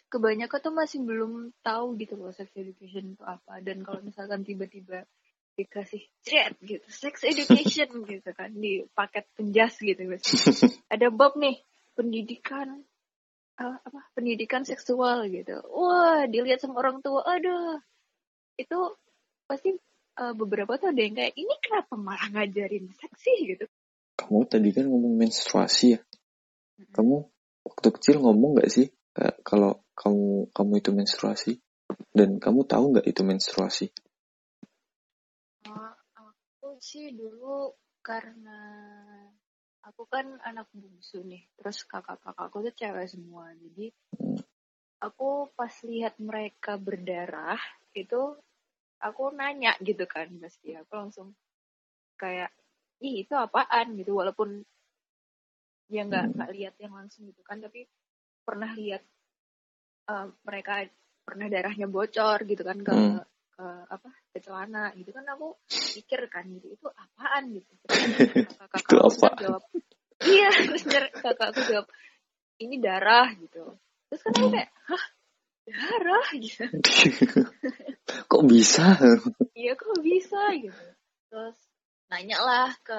kebanyakan 0.07 0.59
tuh 0.63 0.73
masih 0.75 1.03
belum 1.03 1.51
tahu 1.59 1.99
gitu 1.99 2.15
loh 2.15 2.31
sex 2.31 2.47
education 2.55 3.19
itu 3.19 3.23
apa. 3.27 3.59
Dan 3.59 3.83
kalau 3.83 3.99
misalkan 3.99 4.47
tiba-tiba 4.47 5.03
dikasih 5.61 6.03
chat 6.25 6.57
gitu 6.65 6.83
sex 6.89 7.21
education 7.23 7.89
gitu 8.11 8.29
kan 8.33 8.49
di 8.51 8.85
paket 8.97 9.29
penjas 9.37 9.77
gitu 9.77 10.01
ada 10.93 11.07
bab 11.13 11.37
nih 11.37 11.61
pendidikan 11.95 12.81
uh, 13.61 13.77
apa 13.77 13.99
pendidikan 14.17 14.65
seksual 14.65 15.29
gitu. 15.29 15.61
Wah 15.69 16.25
dilihat 16.25 16.63
sama 16.63 16.81
orang 16.81 17.03
tua 17.05 17.21
aduh. 17.25 17.77
Itu 18.57 18.97
pasti 19.45 19.75
uh, 20.17 20.33
beberapa 20.33 20.77
tuh 20.81 20.93
ada 20.93 21.01
yang 21.01 21.15
kayak 21.17 21.35
ini 21.37 21.55
kenapa 21.61 21.93
malah 21.97 22.27
ngajarin 22.33 22.89
seksi 22.97 23.33
gitu. 23.55 23.65
Kamu 24.17 24.45
tadi 24.49 24.69
kan 24.73 24.89
ngomong 24.89 25.17
menstruasi 25.17 25.97
ya. 25.97 25.99
Kamu 26.91 27.15
waktu 27.61 27.87
kecil 27.93 28.15
ngomong 28.21 28.57
gak 28.57 28.73
sih 28.73 28.89
kayak 29.13 29.37
kalau 29.45 29.85
kamu 29.93 30.49
kamu 30.51 30.73
itu 30.81 30.91
menstruasi? 30.93 31.53
Dan 32.11 32.39
kamu 32.39 32.63
tahu 32.65 32.95
nggak 32.95 33.07
itu 33.07 33.21
menstruasi? 33.23 33.91
Sih 36.81 37.13
dulu 37.13 37.77
karena 38.01 38.57
aku 39.85 40.09
kan 40.09 40.41
anak 40.41 40.65
bungsu 40.73 41.21
nih, 41.21 41.45
terus 41.53 41.85
kakak-kakakku 41.85 42.65
tuh 42.65 42.73
cewek 42.73 43.05
semua, 43.05 43.53
jadi 43.53 43.93
aku 45.01 45.49
pas 45.57 45.73
lihat 45.85 46.17
mereka 46.21 46.77
berdarah 46.77 47.57
itu 47.97 48.37
aku 49.01 49.33
nanya 49.33 49.73
gitu 49.81 50.05
kan 50.05 50.29
pasti 50.37 50.77
aku 50.77 50.93
langsung 50.93 51.33
kayak 52.21 52.53
ih 53.01 53.25
itu 53.25 53.33
apaan 53.33 53.97
gitu 53.97 54.13
walaupun 54.21 54.61
ya 55.89 56.05
nggak 56.05 56.25
hmm. 56.29 56.33
nggak 56.37 56.51
lihat 56.53 56.75
yang 56.77 56.93
langsung 56.93 57.25
gitu 57.27 57.41
kan 57.41 57.57
tapi 57.57 57.89
pernah 58.45 58.71
lihat 58.77 59.01
uh, 60.07 60.29
mereka 60.45 60.85
pernah 61.25 61.49
darahnya 61.49 61.89
bocor 61.89 62.45
gitu 62.45 62.61
kan 62.61 62.77
ke 62.85 62.93
hmm. 62.93 63.25
Uh, 63.61 63.85
apa 63.85 64.09
ke 64.33 64.41
celana 64.41 64.89
gitu 64.97 65.13
kan 65.13 65.21
aku 65.29 65.53
pikir 65.69 66.25
kan 66.33 66.49
gitu 66.49 66.73
itu 66.73 66.87
apaan 66.89 67.53
gitu 67.53 67.69
kakak 68.59 68.81
Itu 68.81 68.95
apaan? 68.97 69.37
jawab 69.37 69.63
iya 70.25 70.49
terus 70.67 70.83
kakak 71.21 71.47
aku 71.53 71.61
jawab 71.69 71.87
ini 72.57 72.81
darah 72.81 73.29
gitu 73.37 73.77
terus 74.09 74.21
kan 74.25 74.33
aku 74.33 74.47
Hmm. 74.49 74.55
kayak 74.57 74.69
hah 74.89 75.05
darah 75.69 76.27
gitu 76.35 76.63
Kok 78.31 78.43
bisa? 78.49 78.97
iya 79.53 79.77
kok 79.77 79.99
bisa 80.01 80.41
gitu 80.57 80.83
terus 81.29 81.57
nanya 82.09 82.37
lah 82.41 82.71
ke 82.81 82.97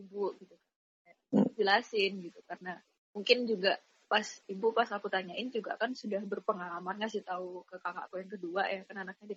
ibu 0.00 0.32
gitu 0.40 0.56
Hmm. 1.28 1.44
jelasin 1.60 2.24
gitu 2.24 2.40
karena 2.48 2.80
mungkin 3.12 3.44
juga 3.44 3.76
pas 4.08 4.24
ibu 4.48 4.72
pas 4.72 4.88
aku 4.88 5.12
tanyain 5.12 5.52
juga 5.52 5.76
kan 5.76 5.92
sudah 5.92 6.24
berpengalaman 6.24 6.96
ngasih 7.04 7.20
tahu 7.20 7.68
ke 7.68 7.76
kakakku 7.84 8.16
yang 8.16 8.32
kedua 8.32 8.62
ya 8.64 8.80
kan 8.88 9.04
anaknya 9.04 9.36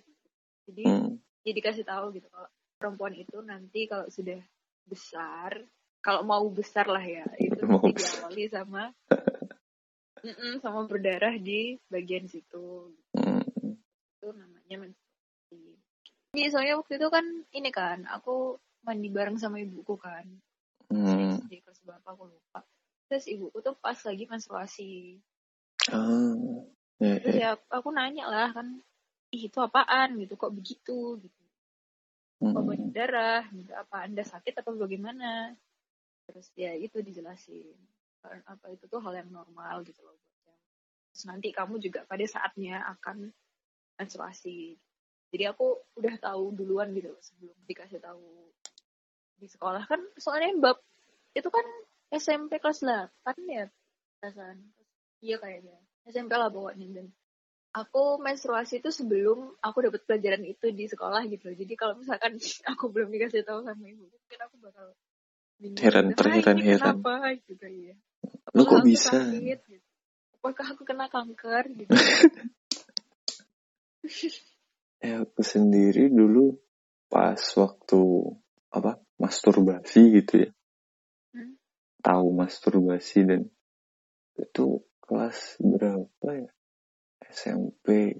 jadi 0.68 0.84
Hmm. 0.86 1.18
jadi 1.42 1.60
kasih 1.62 1.84
tahu 1.86 2.14
gitu 2.14 2.26
kalau 2.30 2.48
perempuan 2.78 3.14
itu 3.14 3.38
nanti 3.42 3.86
kalau 3.86 4.06
sudah 4.10 4.38
besar 4.86 5.62
kalau 6.02 6.26
mau 6.26 6.42
besar 6.50 6.90
lah 6.90 7.02
ya 7.02 7.26
itu 7.38 7.62
Mau 7.62 7.82
diawali 7.82 8.50
sama 8.50 8.90
Mm-mm, 10.26 10.62
sama 10.62 10.86
berdarah 10.86 11.34
di 11.38 11.78
bagian 11.90 12.30
situ 12.30 12.94
Hmm. 13.14 13.42
itu 14.22 14.28
namanya 14.38 14.86
menstruasi. 14.86 15.74
Jadi 16.32 16.48
soalnya 16.48 16.78
waktu 16.78 16.94
itu 16.96 17.08
kan 17.10 17.26
ini 17.52 17.70
kan 17.74 18.06
aku 18.06 18.54
mandi 18.86 19.10
bareng 19.10 19.34
sama 19.36 19.58
ibuku 19.58 19.98
kan. 19.98 20.22
Hmm. 20.88 21.42
Di 21.50 21.58
kelas 21.58 21.82
berapa 21.82 22.06
aku 22.06 22.30
lupa. 22.30 22.62
Terus 23.10 23.26
ibuku 23.26 23.58
tuh 23.60 23.74
pas 23.76 23.98
lagi 23.98 24.24
menstruasi. 24.30 25.18
Ya, 27.02 27.18
Terus 27.18 27.34
ya. 27.34 27.58
ya 27.58 27.60
aku 27.74 27.90
nanya 27.90 28.30
lah 28.30 28.54
kan, 28.54 28.78
Ih, 29.32 29.48
itu 29.48 29.58
apaan 29.64 30.20
gitu, 30.20 30.36
kok 30.36 30.52
begitu 30.52 31.16
gitu. 31.24 31.42
Kok 32.42 32.52
Hmm. 32.52 32.68
banyak 32.68 32.90
darah, 32.92 33.48
gitu. 33.48 33.72
apa 33.72 34.04
anda 34.04 34.20
sakit 34.20 34.60
atau 34.60 34.76
bagaimana? 34.76 35.56
Terus 36.28 36.52
ya 36.52 36.76
itu 36.76 37.00
dijelasin. 37.00 37.72
Karena 38.20 38.44
apa 38.44 38.66
itu 38.70 38.84
tuh 38.86 39.00
hal 39.00 39.14
yang 39.24 39.32
normal 39.32 39.82
gitu 39.88 40.04
loh. 40.04 40.18
Terus 41.12 41.24
nanti 41.24 41.48
kamu 41.48 41.80
juga 41.80 42.04
pada 42.04 42.24
saatnya 42.28 42.84
akan 42.98 43.32
menstruasi. 43.96 44.76
Jadi 45.32 45.44
aku 45.48 45.80
udah 45.96 46.14
tahu 46.20 46.52
duluan 46.52 46.92
gitu 46.92 47.08
loh, 47.16 47.22
sebelum 47.24 47.56
dikasih 47.64 48.04
tahu 48.04 48.52
di 49.40 49.48
sekolah 49.48 49.88
kan 49.88 49.98
soalnya 50.20 50.54
bab 50.60 50.78
itu 51.34 51.48
kan 51.48 51.64
SMP 52.12 52.60
kelas 52.60 52.84
8 52.84 53.36
ya 53.48 53.64
perasaan. 54.20 54.60
Iya 55.24 55.40
kayaknya. 55.40 55.78
SMP 56.04 56.36
lah 56.36 56.52
pokoknya 56.52 56.86
dan 57.00 57.06
aku 57.72 58.20
menstruasi 58.20 58.84
itu 58.84 58.92
sebelum 58.92 59.56
aku 59.64 59.88
dapat 59.88 60.04
pelajaran 60.04 60.44
itu 60.44 60.68
di 60.72 60.84
sekolah 60.88 61.24
gitu. 61.28 61.52
Jadi 61.56 61.72
kalau 61.74 61.96
misalkan 61.96 62.36
aku 62.72 62.92
belum 62.92 63.08
dikasih 63.08 63.42
tahu 63.44 63.64
sama 63.64 63.84
ibu, 63.88 64.04
mungkin 64.04 64.38
aku 64.44 64.54
bakal 64.60 64.86
bingung. 65.56 65.80
Heran, 65.80 66.04
gitu, 66.12 66.12
"Ah, 66.12 66.18
terheran- 66.20 66.60
heran. 66.60 66.96
Kenapa 67.00 67.14
gitu 67.48 67.66
ya. 67.66 67.94
Lu 68.52 68.62
kok 68.68 68.84
bisa? 68.84 69.16
sakit, 69.16 69.60
gitu? 69.64 69.88
Apakah 70.42 70.66
aku 70.76 70.82
kena 70.84 71.06
kanker 71.08 71.64
gitu. 71.72 71.90
Ya, 75.00 75.14
aku 75.24 75.40
sendiri 75.40 76.12
dulu 76.12 76.58
pas 77.08 77.40
waktu 77.56 78.02
apa 78.72 79.00
masturbasi 79.16 80.00
gitu 80.20 80.34
ya. 80.48 80.50
Hmm. 81.32 81.54
Tahu 82.02 82.26
masturbasi 82.34 83.22
dan 83.24 83.42
itu 84.34 84.82
kelas 85.06 85.60
berapa 85.62 86.28
ya? 86.34 86.50
SMP 87.32 88.12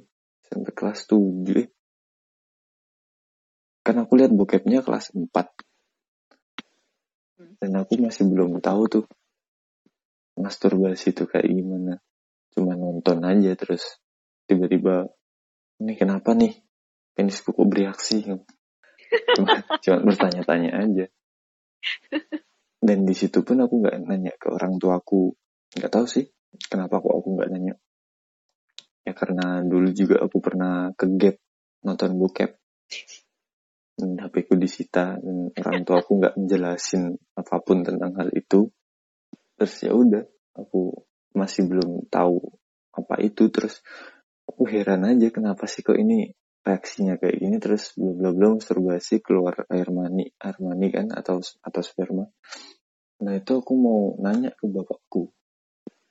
SMP 0.48 0.66
kelas 0.72 1.04
7 1.06 1.62
eh. 1.62 1.68
Kan 3.84 3.96
aku 4.00 4.12
lihat 4.16 4.32
bokepnya 4.32 4.80
kelas 4.80 5.12
4 5.12 5.28
Hmm. 7.42 7.58
dan 7.58 7.74
aku 7.80 7.98
masih 7.98 8.28
belum 8.28 8.60
tahu 8.62 8.82
tuh 8.86 9.04
masturbasi 10.38 11.10
itu 11.10 11.24
kayak 11.26 11.48
gimana. 11.48 11.98
Cuma 12.52 12.76
nonton 12.76 13.24
aja 13.24 13.56
terus 13.56 13.98
tiba-tiba 14.46 15.08
ini 15.82 15.98
kenapa 15.98 16.36
nih 16.36 16.54
penisku 17.16 17.52
kok 17.52 17.68
bereaksi 17.68 18.24
cuma, 18.24 18.44
cuma 19.84 19.98
bertanya-tanya 20.04 20.70
aja 20.76 21.06
dan 22.82 22.98
di 23.06 23.14
situ 23.14 23.42
pun 23.42 23.62
aku 23.62 23.82
nggak 23.82 23.96
nanya 24.06 24.32
ke 24.38 24.48
orang 24.52 24.76
tuaku 24.76 25.34
nggak 25.76 25.92
tahu 25.92 26.06
sih 26.08 26.28
kenapa 26.68 27.00
kok 27.00 27.14
aku 27.14 27.28
nggak 27.38 27.50
nanya 27.52 27.74
ya 29.02 29.12
karena 29.12 29.60
dulu 29.66 29.90
juga 29.90 30.22
aku 30.22 30.38
pernah 30.38 30.94
ke 30.94 31.06
gap 31.18 31.36
nonton 31.82 32.14
bokep. 32.18 32.50
Dan 33.92 34.18
HP 34.18 34.48
ku 34.48 34.54
disita 34.56 35.20
dan 35.20 35.52
orang 35.52 35.84
tua 35.84 36.00
aku 36.00 36.18
nggak 36.18 36.34
menjelasin 36.38 37.12
apa 37.36 37.60
pun 37.60 37.84
tentang 37.84 38.16
hal 38.16 38.32
itu. 38.32 38.70
Terus 39.58 39.74
ya 39.84 39.92
udah 39.92 40.24
aku 40.56 40.96
masih 41.36 41.68
belum 41.68 42.08
tahu 42.08 42.40
apa 42.96 43.20
itu. 43.20 43.52
Terus 43.52 43.84
aku 44.48 44.64
heran 44.70 45.04
aja 45.06 45.28
kenapa 45.28 45.68
sih 45.68 45.84
kok 45.84 45.98
ini 45.98 46.32
reaksinya 46.64 47.20
kayak 47.20 47.36
gini. 47.36 47.56
Terus 47.60 47.92
bla 47.94 48.16
bla 48.16 48.30
bla 48.32 48.46
masturbasi 48.58 49.20
keluar 49.20 49.68
air 49.68 49.92
mani 49.92 50.30
air 50.40 50.56
mani 50.58 50.88
kan 50.88 51.12
atau 51.12 51.38
atau 51.42 51.82
sperma. 51.84 52.24
Nah 53.22 53.34
itu 53.38 53.52
aku 53.54 53.72
mau 53.76 54.16
nanya 54.18 54.56
ke 54.56 54.66
bapakku. 54.66 55.30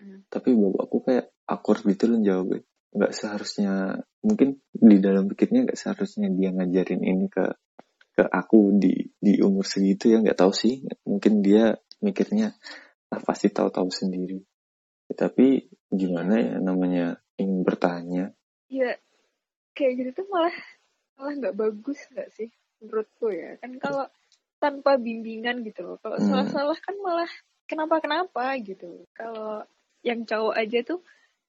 Hmm. 0.02 0.26
tapi 0.34 0.58
bapakku 0.58 1.06
kayak 1.06 1.30
akur 1.46 1.78
gitu 1.86 2.10
loh 2.10 2.18
jawabnya 2.26 2.66
nggak 2.92 3.14
seharusnya 3.16 4.04
mungkin 4.20 4.60
di 4.76 4.98
dalam 5.00 5.32
pikirnya 5.32 5.72
nggak 5.72 5.80
seharusnya 5.80 6.28
dia 6.32 6.52
ngajarin 6.52 7.02
ini 7.02 7.28
ke 7.32 7.56
ke 8.12 8.24
aku 8.28 8.76
di 8.76 9.08
di 9.16 9.40
umur 9.40 9.64
segitu 9.64 10.12
ya 10.12 10.20
nggak 10.20 10.40
tahu 10.40 10.52
sih. 10.52 10.84
Mungkin 11.08 11.40
dia 11.40 11.80
mikirnya 12.04 12.52
ah 13.12 13.22
pasti 13.24 13.48
tahu-tahu 13.52 13.88
sendiri. 13.92 14.40
Ya, 15.12 15.28
tapi 15.28 15.72
gimana 15.92 16.40
ya 16.40 16.56
namanya 16.60 17.06
ingin 17.40 17.64
bertanya? 17.64 18.36
Ya 18.68 19.00
kayak 19.76 19.94
gitu 20.00 20.24
tuh 20.24 20.28
malah 20.28 20.56
malah 21.16 21.34
nggak 21.40 21.56
bagus 21.56 22.00
nggak 22.12 22.30
sih 22.36 22.52
menurutku 22.84 23.32
ya? 23.32 23.56
Kan 23.64 23.80
kalau 23.80 24.08
tanpa 24.62 25.00
bimbingan 25.00 25.64
gitu 25.66 25.82
loh 25.82 25.98
kalau 26.04 26.20
Hmm. 26.20 26.28
salah-salah 26.28 26.78
kan 26.84 26.96
malah 27.00 27.32
kenapa 27.66 28.04
kenapa 28.04 28.60
gitu. 28.60 29.08
Kalau 29.16 29.64
yang 30.04 30.28
cowok 30.28 30.56
aja 30.60 30.80
tuh 30.84 31.00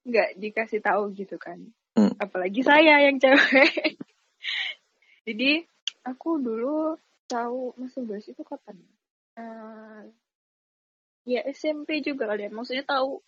nggak 0.03 0.29
dikasih 0.39 0.81
tahu 0.83 1.11
gitu 1.15 1.37
kan 1.39 1.59
Hmm. 1.93 2.09
apalagi 2.17 2.65
saya 2.65 3.05
yang 3.05 3.21
cewek 3.21 4.01
jadi 5.29 5.61
aku 6.01 6.41
dulu 6.41 6.97
tahu 7.29 7.77
masturbasi 7.77 8.33
itu 8.33 8.41
kapan 8.41 8.81
Eh, 9.33 10.03
ya 11.25 11.41
SMP 11.53 12.01
juga 12.01 12.29
kali 12.29 12.45
ya 12.45 12.51
maksudnya 12.53 12.81
tahu 12.85 13.21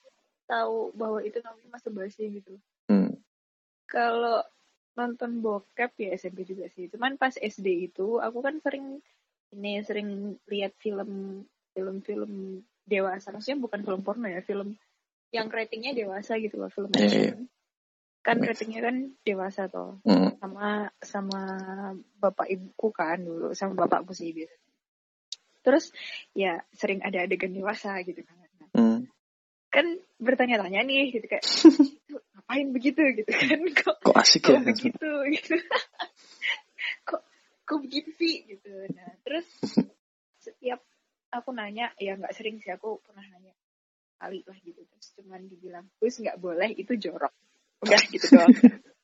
tahu 0.49 0.93
bahwa 0.97 1.21
itu 1.21 1.41
namanya 1.45 1.77
masturbasi 1.77 2.41
gitu 2.41 2.57
hmm, 2.89 3.21
kalau 3.85 4.45
nonton 4.95 5.43
bokep 5.43 5.91
ya 5.99 6.09
SMP 6.15 6.47
juga 6.47 6.71
sih. 6.71 6.87
Cuman 6.87 7.19
pas 7.19 7.35
SD 7.35 7.91
itu 7.91 8.17
aku 8.23 8.39
kan 8.39 8.57
sering 8.63 9.03
ini 9.51 9.83
sering 9.83 10.39
lihat 10.47 10.73
film 10.79 11.43
film-film 11.75 12.63
dewasa. 12.87 13.35
Maksudnya 13.35 13.59
bukan 13.59 13.83
film 13.83 14.01
porno 14.01 14.27
ya, 14.31 14.39
film 14.41 14.79
yang 15.35 15.51
ratingnya 15.51 15.91
dewasa 15.91 16.39
gitu 16.39 16.55
loh, 16.55 16.71
film 16.71 16.87
Iya, 16.95 17.03
iya. 17.03 17.07
action. 17.35 17.39
Kan 18.23 18.35
Yes. 18.41 18.47
ratingnya 18.55 18.79
kan 18.87 18.95
dewasa 19.27 19.61
toh. 19.67 19.99
hmm, 20.07 20.39
Sama 20.39 20.67
sama 21.03 21.41
bapak 22.17 22.47
ibuku 22.47 22.87
kan 22.95 23.19
dulu, 23.19 23.51
sama 23.51 23.75
bapakku 23.85 24.15
sih 24.15 24.31
biasanya. 24.31 24.63
Terus 25.61 25.85
ya 26.31 26.61
sering 26.71 27.03
ada 27.03 27.25
adegan 27.27 27.51
dewasa 27.51 27.99
gitu 28.07 28.23
kan. 28.23 28.37
Hmm. 28.75 28.99
kan 29.71 29.87
bertanya-tanya 30.23 30.87
nih 30.87 31.11
gitu 31.15 31.27
kayak 31.27 31.43
"Itu 32.07 32.15
ngapain 32.31 32.67
begitu 32.71 33.01
gitu 33.11 33.27
kan 33.27 33.59
kok 33.83 33.95
kok 34.03 34.15
asik 34.15 34.47
kok 34.47 34.55
ya 34.55 34.59
begitu 34.63 35.09
gitu 35.35 35.55
kok 37.03 37.21
kok 37.67 37.79
begitu 37.83 38.09
sih 38.15 38.47
gitu 38.47 38.71
nah 38.95 39.11
terus 39.27 39.43
setiap 40.39 40.79
aku 41.27 41.51
nanya 41.51 41.91
ya 41.99 42.15
nggak 42.15 42.31
sering 42.35 42.59
sih 42.63 42.71
aku 42.71 43.03
pernah 43.03 43.23
nanya 43.35 43.51
kali 44.17 44.41
lah 44.47 44.57
gitu. 44.63 44.81
Terus 44.83 45.07
cuman 45.19 45.41
dibilang 45.47 45.85
terus 45.99 46.15
nggak 46.19 46.37
boleh 46.39 46.69
itu 46.75 46.93
jorok. 46.97 47.33
Udah 47.83 48.01
gitu 48.13 48.25
doang. 48.33 48.53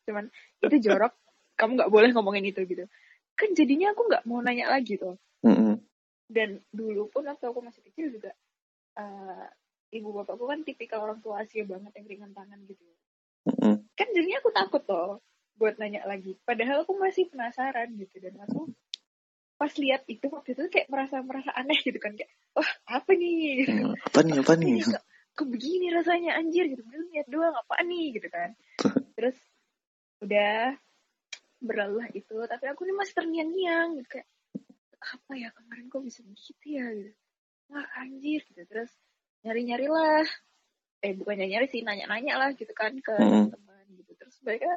Cuman 0.08 0.26
itu 0.63 0.78
jorok 0.91 1.13
kamu 1.60 1.71
nggak 1.78 1.91
boleh 1.91 2.10
ngomongin 2.15 2.45
itu 2.50 2.62
gitu. 2.65 2.86
Kan 3.36 3.54
jadinya 3.54 3.93
aku 3.93 4.08
nggak 4.08 4.24
mau 4.26 4.39
nanya 4.41 4.71
lagi 4.71 4.97
tuh. 4.97 5.17
Hmm, 5.41 5.58
hmm. 5.58 5.76
dan 6.30 6.62
dulu 6.69 7.10
pun 7.10 7.26
waktu 7.26 7.50
aku 7.50 7.65
masih 7.65 7.82
kecil 7.82 8.13
juga 8.13 8.30
eh, 8.93 9.47
ibu 9.97 10.13
bapakku 10.13 10.45
kan 10.45 10.62
tipikal 10.62 11.02
orang 11.02 11.19
tua 11.19 11.41
Asia 11.41 11.65
banget 11.65 11.91
yang 11.97 12.06
ringan 12.08 12.32
tangan 12.38 12.62
gitu. 12.69 12.84
Mm-mm. 13.41 13.89
kan 13.97 14.08
jadinya 14.13 14.38
aku 14.38 14.54
takut 14.54 14.86
loh 14.86 15.17
buat 15.58 15.78
nanya 15.78 16.06
lagi. 16.10 16.38
Padahal 16.41 16.86
aku 16.86 16.97
masih 16.97 17.30
penasaran 17.30 17.93
gitu. 17.97 18.17
Dan 18.17 18.38
aku 18.41 18.69
pas 19.62 19.69
lihat 19.78 20.02
itu 20.10 20.26
waktu 20.26 20.58
itu 20.58 20.74
kayak 20.74 20.89
merasa 20.89 21.21
merasa 21.21 21.54
aneh 21.54 21.78
gitu 21.86 22.02
kan. 22.02 22.17
Kayak 22.17 22.34
wah 22.58 22.71
apa 22.89 23.13
nih? 23.13 23.62
Gitu. 23.62 23.69
Hmm, 23.78 23.93
apa 23.93 24.19
nih 24.26 24.36
apa 24.41 24.54
nih? 24.58 24.74
Ini 24.74 24.82
kok, 24.89 25.04
kok 25.38 25.47
begini 25.54 25.86
rasanya 25.93 26.32
anjir? 26.41 26.65
Gitu. 26.65 26.82
Padahal 26.82 27.06
lihat 27.13 27.28
doang 27.30 27.54
apa 27.54 27.76
nih? 27.86 28.06
Gitu 28.17 28.28
kan. 28.34 28.50
Terus 29.21 29.38
udah 30.26 30.74
berlalu 31.62 32.10
itu 32.17 32.38
tapi 32.50 32.65
aku 32.74 32.89
nih 32.89 32.95
masih 32.97 33.13
terngiang-ngiang 33.13 33.88
gitu. 34.02 34.08
Kayak 34.17 34.28
apa 35.02 35.32
ya 35.38 35.50
kemarin 35.54 35.86
kok 35.93 36.02
bisa 36.10 36.19
begitu 36.26 36.65
ya? 36.65 36.86
Gitu. 36.89 37.13
Wah 37.69 37.88
anjir. 38.02 38.41
Gitu. 38.41 38.62
Terus 38.65 38.89
nyari-nyari 39.45 39.86
lah 39.86 40.26
eh 41.06 41.13
bukan 41.13 41.38
nyari-nyari 41.38 41.69
sih 41.69 41.86
nanya-nanya 41.86 42.34
lah 42.41 42.50
gitu 42.58 42.74
kan 42.74 42.97
ke 42.97 43.13
Hmm. 43.13 43.54
teman 43.54 43.86
gitu. 43.93 44.17
Terus 44.17 44.41
mereka 44.41 44.74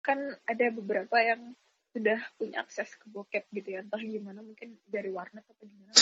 kan 0.00 0.16
ada 0.48 0.66
beberapa 0.72 1.20
yang 1.20 1.52
sudah 1.90 2.18
punya 2.38 2.62
akses 2.62 2.94
ke 2.94 3.06
bokep 3.10 3.44
gitu 3.50 3.68
ya. 3.74 3.82
Entah 3.82 4.02
gimana 4.02 4.40
mungkin 4.40 4.78
dari 4.86 5.10
warnet 5.10 5.42
atau 5.46 5.66
gimana. 5.66 5.92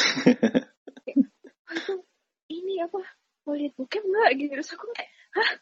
Kayak, 1.04 1.16
"Wah, 1.64 1.74
itu 1.76 1.94
ini 2.52 2.74
apa? 2.84 3.00
Mau 3.48 3.54
lihat 3.56 3.72
bokep 3.76 4.04
nggak? 4.04 4.30
Gitu. 4.36 4.52
Terus 4.52 4.70
aku 4.76 4.86
kayak 4.92 5.10
hah? 5.36 5.52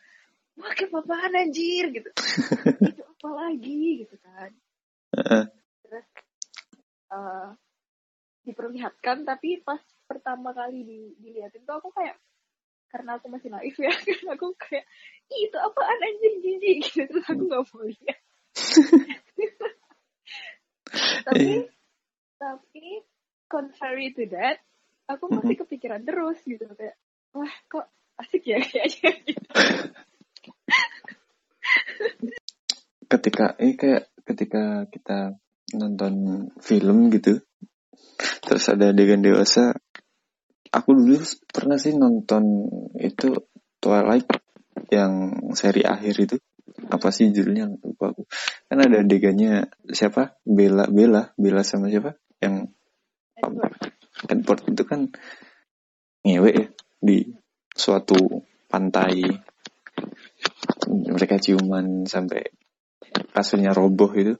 Bokep 0.56 0.90
apaan 0.90 1.32
anjir? 1.36 1.84
Gitu. 1.94 2.10
Itu 2.90 3.02
apa 3.06 3.28
lagi? 3.30 4.06
Gitu 4.06 4.16
kan. 4.18 4.50
Terus 5.86 6.06
eh, 7.14 7.48
diperlihatkan 8.46 9.26
tapi 9.26 9.62
pas 9.62 9.82
pertama 10.06 10.54
kali 10.54 10.86
di, 10.86 10.98
dilihatin 11.18 11.66
tuh 11.66 11.82
aku 11.82 11.90
kayak 11.90 12.14
karena 12.86 13.18
aku 13.18 13.26
masih 13.26 13.50
naif 13.50 13.74
ya 13.74 13.90
karena 14.06 14.38
aku 14.38 14.54
kayak 14.54 14.86
itu 15.34 15.58
apaan 15.58 15.98
anjir? 15.98 16.32
Jijik 16.38 16.78
gitu 16.86 17.02
terus 17.10 17.26
aku 17.26 17.42
nggak 17.50 17.62
mau 17.66 17.82
lihat 17.82 18.18
tapi 21.26 21.42
Iya. 21.42 21.66
tapi 22.38 23.02
contrary 23.50 24.14
to 24.14 24.30
that 24.30 24.62
aku 25.10 25.26
masih 25.26 25.58
kepikiran 25.58 26.06
terus 26.06 26.38
gitu 26.46 26.70
kayak 26.78 26.94
wah 27.34 27.50
kok 27.66 27.90
asik 28.22 28.46
ya 28.46 28.62
kayaknya 28.62 29.10
gitu. 29.26 29.50
ketika 33.10 33.54
eh 33.58 33.74
kayak 33.78 34.10
ketika 34.26 34.86
kita 34.90 35.38
nonton 35.74 36.46
film 36.62 37.10
gitu 37.10 37.42
terus 38.42 38.70
ada 38.70 38.94
adegan 38.94 39.22
dewasa 39.22 39.74
aku 40.70 40.90
dulu 40.94 41.18
pernah 41.50 41.78
sih 41.78 41.94
nonton 41.94 42.66
itu 42.98 43.34
Twilight 43.78 44.26
yang 44.90 45.34
seri 45.54 45.86
akhir 45.86 46.14
itu 46.18 46.36
apa 46.90 47.08
sih 47.10 47.32
judulnya? 47.32 47.70
Lupa 47.70 48.12
aku. 48.12 48.22
Kan 48.68 48.78
ada 48.82 49.02
adegannya 49.02 49.70
siapa? 49.90 50.36
Bella 50.44 50.86
Bella 50.90 51.32
Bella 51.34 51.62
sama 51.64 51.88
siapa? 51.88 52.14
Yang 52.40 52.72
Edward. 54.28 54.62
Itu 54.70 54.84
kan 54.84 55.00
ngewe 56.24 56.50
ya 56.52 56.66
di 57.00 57.26
suatu 57.72 58.16
pantai. 58.68 59.24
Mereka 60.86 61.42
ciuman 61.42 62.06
sampai 62.06 62.42
kasurnya 63.32 63.72
roboh 63.72 64.12
itu. 64.16 64.34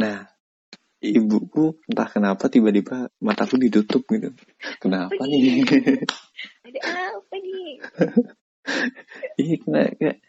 Nah, 0.00 0.26
ibuku 1.02 1.82
entah 1.90 2.08
kenapa 2.08 2.46
tiba-tiba 2.46 3.10
mataku 3.18 3.58
ditutup 3.58 4.06
gitu. 4.08 4.30
Kenapa 4.78 5.12
Apa 5.12 5.24
nih? 5.26 5.66
ada 6.66 6.80
apa 7.18 7.34
nih? 7.42 7.70
Iya, 9.42 9.58
kayak, 9.98 10.22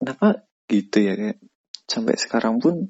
kenapa 0.00 0.48
gitu 0.66 0.96
ya 1.04 1.12
kayak 1.14 1.38
sampai 1.84 2.14
sekarang 2.16 2.56
pun 2.62 2.88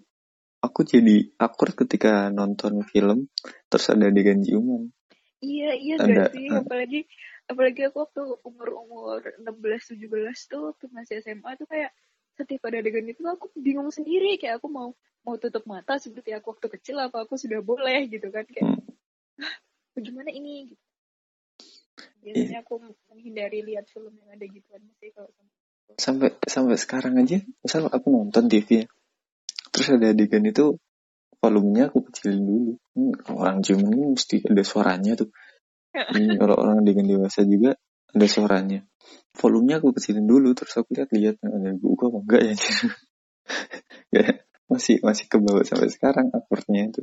aku 0.60 0.80
jadi 0.84 1.32
akur 1.40 1.72
ketika 1.74 2.28
nonton 2.30 2.84
film 2.86 3.26
terus 3.72 3.88
ada 3.90 4.12
adegan 4.12 4.44
ciuman. 4.44 4.92
iya 5.40 5.72
iya 5.74 5.96
Ada, 5.96 6.12
gak 6.12 6.28
sih 6.36 6.46
eh. 6.46 6.60
apalagi 6.60 7.00
apalagi 7.48 7.80
aku 7.88 7.96
waktu 8.04 8.22
umur 8.44 8.68
umur 8.76 9.18
16 9.40 9.96
17 9.96 10.52
tuh 10.52 10.60
waktu 10.70 10.84
masih 10.92 11.18
SMA 11.24 11.50
tuh 11.56 11.66
kayak 11.66 11.90
setiap 12.36 12.68
ada 12.68 12.78
adegan 12.84 13.08
itu 13.08 13.24
aku 13.24 13.48
bingung 13.56 13.88
sendiri 13.90 14.36
kayak 14.36 14.60
aku 14.62 14.68
mau 14.70 14.92
mau 15.24 15.36
tutup 15.40 15.64
mata 15.66 15.96
seperti 15.98 16.30
aku 16.36 16.54
waktu 16.56 16.68
kecil 16.78 16.96
apa 17.00 17.24
aku 17.24 17.34
sudah 17.40 17.60
boleh 17.64 18.06
gitu 18.12 18.28
kan 18.30 18.44
kayak 18.46 18.68
Hmm. 18.68 18.84
"Hah, 19.40 19.54
bagaimana 19.96 20.30
ini 20.30 20.70
gitu. 20.72 20.84
Iya. 22.20 22.32
biasanya 22.36 22.58
aku 22.64 22.74
menghindari 23.08 23.60
lihat 23.64 23.88
film 23.88 24.12
yang 24.20 24.30
ada 24.36 24.44
gituan 24.44 24.84
sih 25.00 25.08
kalau 25.12 25.28
sama 25.32 25.52
Sampai 25.96 26.36
sampai 26.44 26.76
sekarang 26.76 27.16
aja, 27.18 27.40
misal 27.62 27.88
aku 27.88 28.06
nonton 28.10 28.46
TV 28.46 28.82
ya, 28.82 28.86
terus 29.70 29.88
ada 29.94 30.12
adegan 30.12 30.44
itu 30.46 30.76
volumenya 31.40 31.88
aku 31.88 32.04
kecilin 32.10 32.42
dulu. 32.44 32.72
Hmm, 32.94 33.14
orang 33.34 33.64
ciuman 33.64 33.90
ini 33.94 34.06
mesti 34.14 34.36
ada 34.44 34.62
suaranya 34.62 35.14
tuh. 35.18 35.30
Hmm, 35.90 36.38
kalau 36.38 36.54
orang 36.54 36.86
adegan 36.86 37.06
dewasa 37.06 37.42
juga 37.42 37.74
ada 38.14 38.26
suaranya. 38.30 38.86
Volumenya 39.34 39.82
aku 39.82 39.90
kecilin 39.94 40.26
dulu, 40.26 40.54
terus 40.54 40.74
aku 40.78 40.94
lihat-lihat 40.94 41.42
ada 41.42 41.70
buku 41.74 42.02
apa 42.10 42.18
enggak 42.22 42.42
ya. 42.46 42.54
Masih 44.70 45.02
masih 45.02 45.26
ke 45.26 45.34
bawah 45.42 45.66
sampai 45.66 45.90
sekarang 45.90 46.30
akurnya 46.30 46.94
itu. 46.94 47.02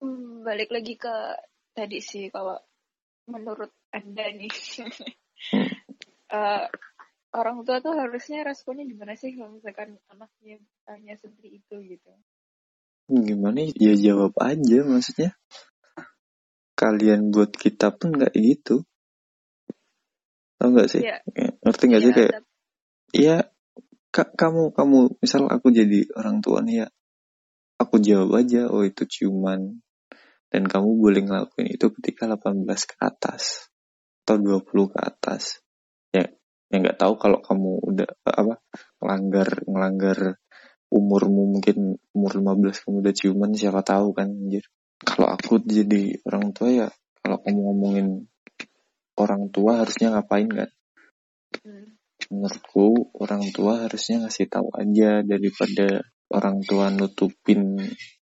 Hmm, 0.00 0.40
balik 0.40 0.72
lagi 0.72 0.96
ke 0.96 1.12
tadi 1.76 2.00
sih 2.00 2.32
kalau 2.32 2.56
menurut 3.28 3.72
anda 3.92 4.32
nih 4.32 4.52
Hmm. 5.46 5.68
eh, 6.32 6.64
orang 7.36 7.62
tua 7.62 7.78
tuh 7.84 7.92
harusnya 7.92 8.42
responnya 8.42 8.88
gimana 8.88 9.12
sih 9.12 9.36
kalau 9.36 9.52
misalkan 9.54 10.00
anaknya 10.08 10.56
tanya 10.88 11.14
seperti 11.20 11.60
itu 11.60 11.76
gitu 11.84 12.10
Gimana 13.06 13.62
ya 13.78 13.94
jawab 13.94 14.34
aja 14.42 14.82
maksudnya. 14.82 15.38
Kalian 16.74 17.30
buat 17.30 17.54
kita 17.54 17.94
pun 17.94 18.18
nggak 18.18 18.34
gitu. 18.34 18.82
Tau 20.58 20.68
nggak 20.74 20.90
sih? 20.90 21.06
ya 21.06 21.22
Ngerti 21.62 21.84
nggak 21.86 22.02
sih 22.02 22.10
ya, 22.10 22.16
kayak 22.18 22.32
Iya, 23.14 23.36
ka- 24.10 24.34
kamu 24.34 24.74
kamu 24.74 25.22
misal 25.22 25.46
aku 25.46 25.70
jadi 25.70 26.10
orang 26.18 26.42
tua 26.42 26.60
nih 26.66 26.84
ya, 26.84 26.86
aku 27.78 28.02
jawab 28.02 28.42
aja, 28.42 28.66
oh 28.66 28.82
itu 28.82 29.06
ciuman, 29.06 29.78
dan 30.50 30.62
kamu 30.66 30.98
boleh 30.98 31.22
ngelakuin 31.22 31.70
itu 31.70 31.86
ketika 32.00 32.26
18 32.26 32.82
ke 32.90 32.96
atas 32.98 33.70
atau 34.26 34.36
20 34.42 34.90
ke 34.90 34.98
atas. 34.98 35.62
Ya, 36.66 36.76
ya 36.76 36.76
nggak 36.82 36.98
tahu 36.98 37.14
kalau 37.18 37.38
kamu 37.42 37.70
udah 37.78 38.08
apa 38.26 38.54
ngelanggar 38.98 39.48
ngelanggar 39.70 40.18
umurmu 40.90 41.58
mungkin 41.58 41.98
umur 42.14 42.32
15 42.38 42.82
kamu 42.86 42.96
udah 43.02 43.14
ciuman 43.14 43.50
siapa 43.54 43.82
tahu 43.82 44.14
kan 44.14 44.30
anjir. 44.30 44.66
Kalau 44.96 45.28
aku 45.28 45.60
jadi 45.62 46.16
orang 46.24 46.56
tua 46.56 46.68
ya, 46.72 46.88
kalau 47.20 47.36
kamu 47.42 47.58
ngomongin 47.58 48.08
orang 49.20 49.52
tua 49.52 49.84
harusnya 49.84 50.14
ngapain 50.14 50.48
kan? 50.48 50.70
hmm, 51.62 51.86
menurutku 52.32 53.14
orang 53.22 53.44
tua 53.54 53.86
harusnya 53.86 54.26
ngasih 54.26 54.46
tahu 54.50 54.68
aja 54.74 55.22
daripada 55.22 56.02
orang 56.32 56.58
tua 56.66 56.90
nutupin 56.90 57.78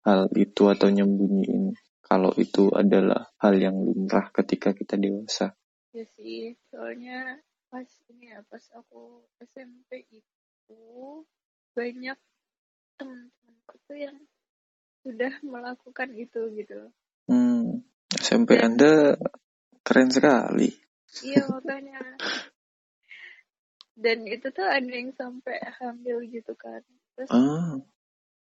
hal 0.08 0.32
itu 0.34 0.64
atau 0.72 0.88
nyembunyiin 0.90 1.76
kalau 2.02 2.32
itu 2.36 2.72
adalah 2.72 3.32
hal 3.40 3.56
yang 3.56 3.76
lumrah 3.78 4.32
ketika 4.36 4.76
kita 4.76 5.00
dewasa. 5.00 5.56
ya 5.92 6.04
sih 6.16 6.56
soalnya 6.72 7.40
pas 7.72 7.88
ini 8.12 8.36
ya 8.36 8.44
pas 8.52 8.60
aku 8.76 9.24
SMP 9.40 10.04
itu 10.12 10.80
banyak 11.72 12.20
teman-temanku 13.00 13.76
tuh 13.88 13.96
yang 13.98 14.18
sudah 15.08 15.32
melakukan 15.42 16.12
itu 16.14 16.52
gitu. 16.60 16.92
Hmm, 17.32 17.80
SMP 18.12 18.60
Dan- 18.60 18.76
Anda 18.76 19.16
keren 19.88 20.12
sekali. 20.12 20.76
iya 21.24 21.48
makanya. 21.48 22.20
Dan 23.96 24.28
itu 24.28 24.52
tuh 24.52 24.68
ada 24.68 24.92
yang 24.92 25.16
sampai 25.16 25.64
hamil 25.80 26.28
gitu 26.28 26.52
kan. 26.60 26.84
Terus 27.16 27.32
Ah, 27.32 27.80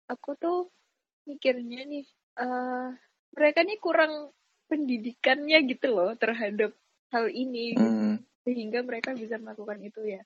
aku 0.07 0.39
tuh 0.39 0.71
mikirnya 1.27 1.83
nih 1.83 2.07
eh 2.39 2.89
mereka 3.35 3.59
nih 3.67 3.75
kurang 3.83 4.31
pendidikannya 4.71 5.67
gitu 5.67 5.91
loh 5.91 6.15
terhadap 6.15 6.71
hal 7.11 7.27
ini 7.27 7.75
gitu. 7.75 8.23
Sehingga 8.47 8.79
mereka 8.79 9.11
bisa 9.11 9.35
melakukan 9.35 9.83
itu 9.83 10.07
ya. 10.07 10.23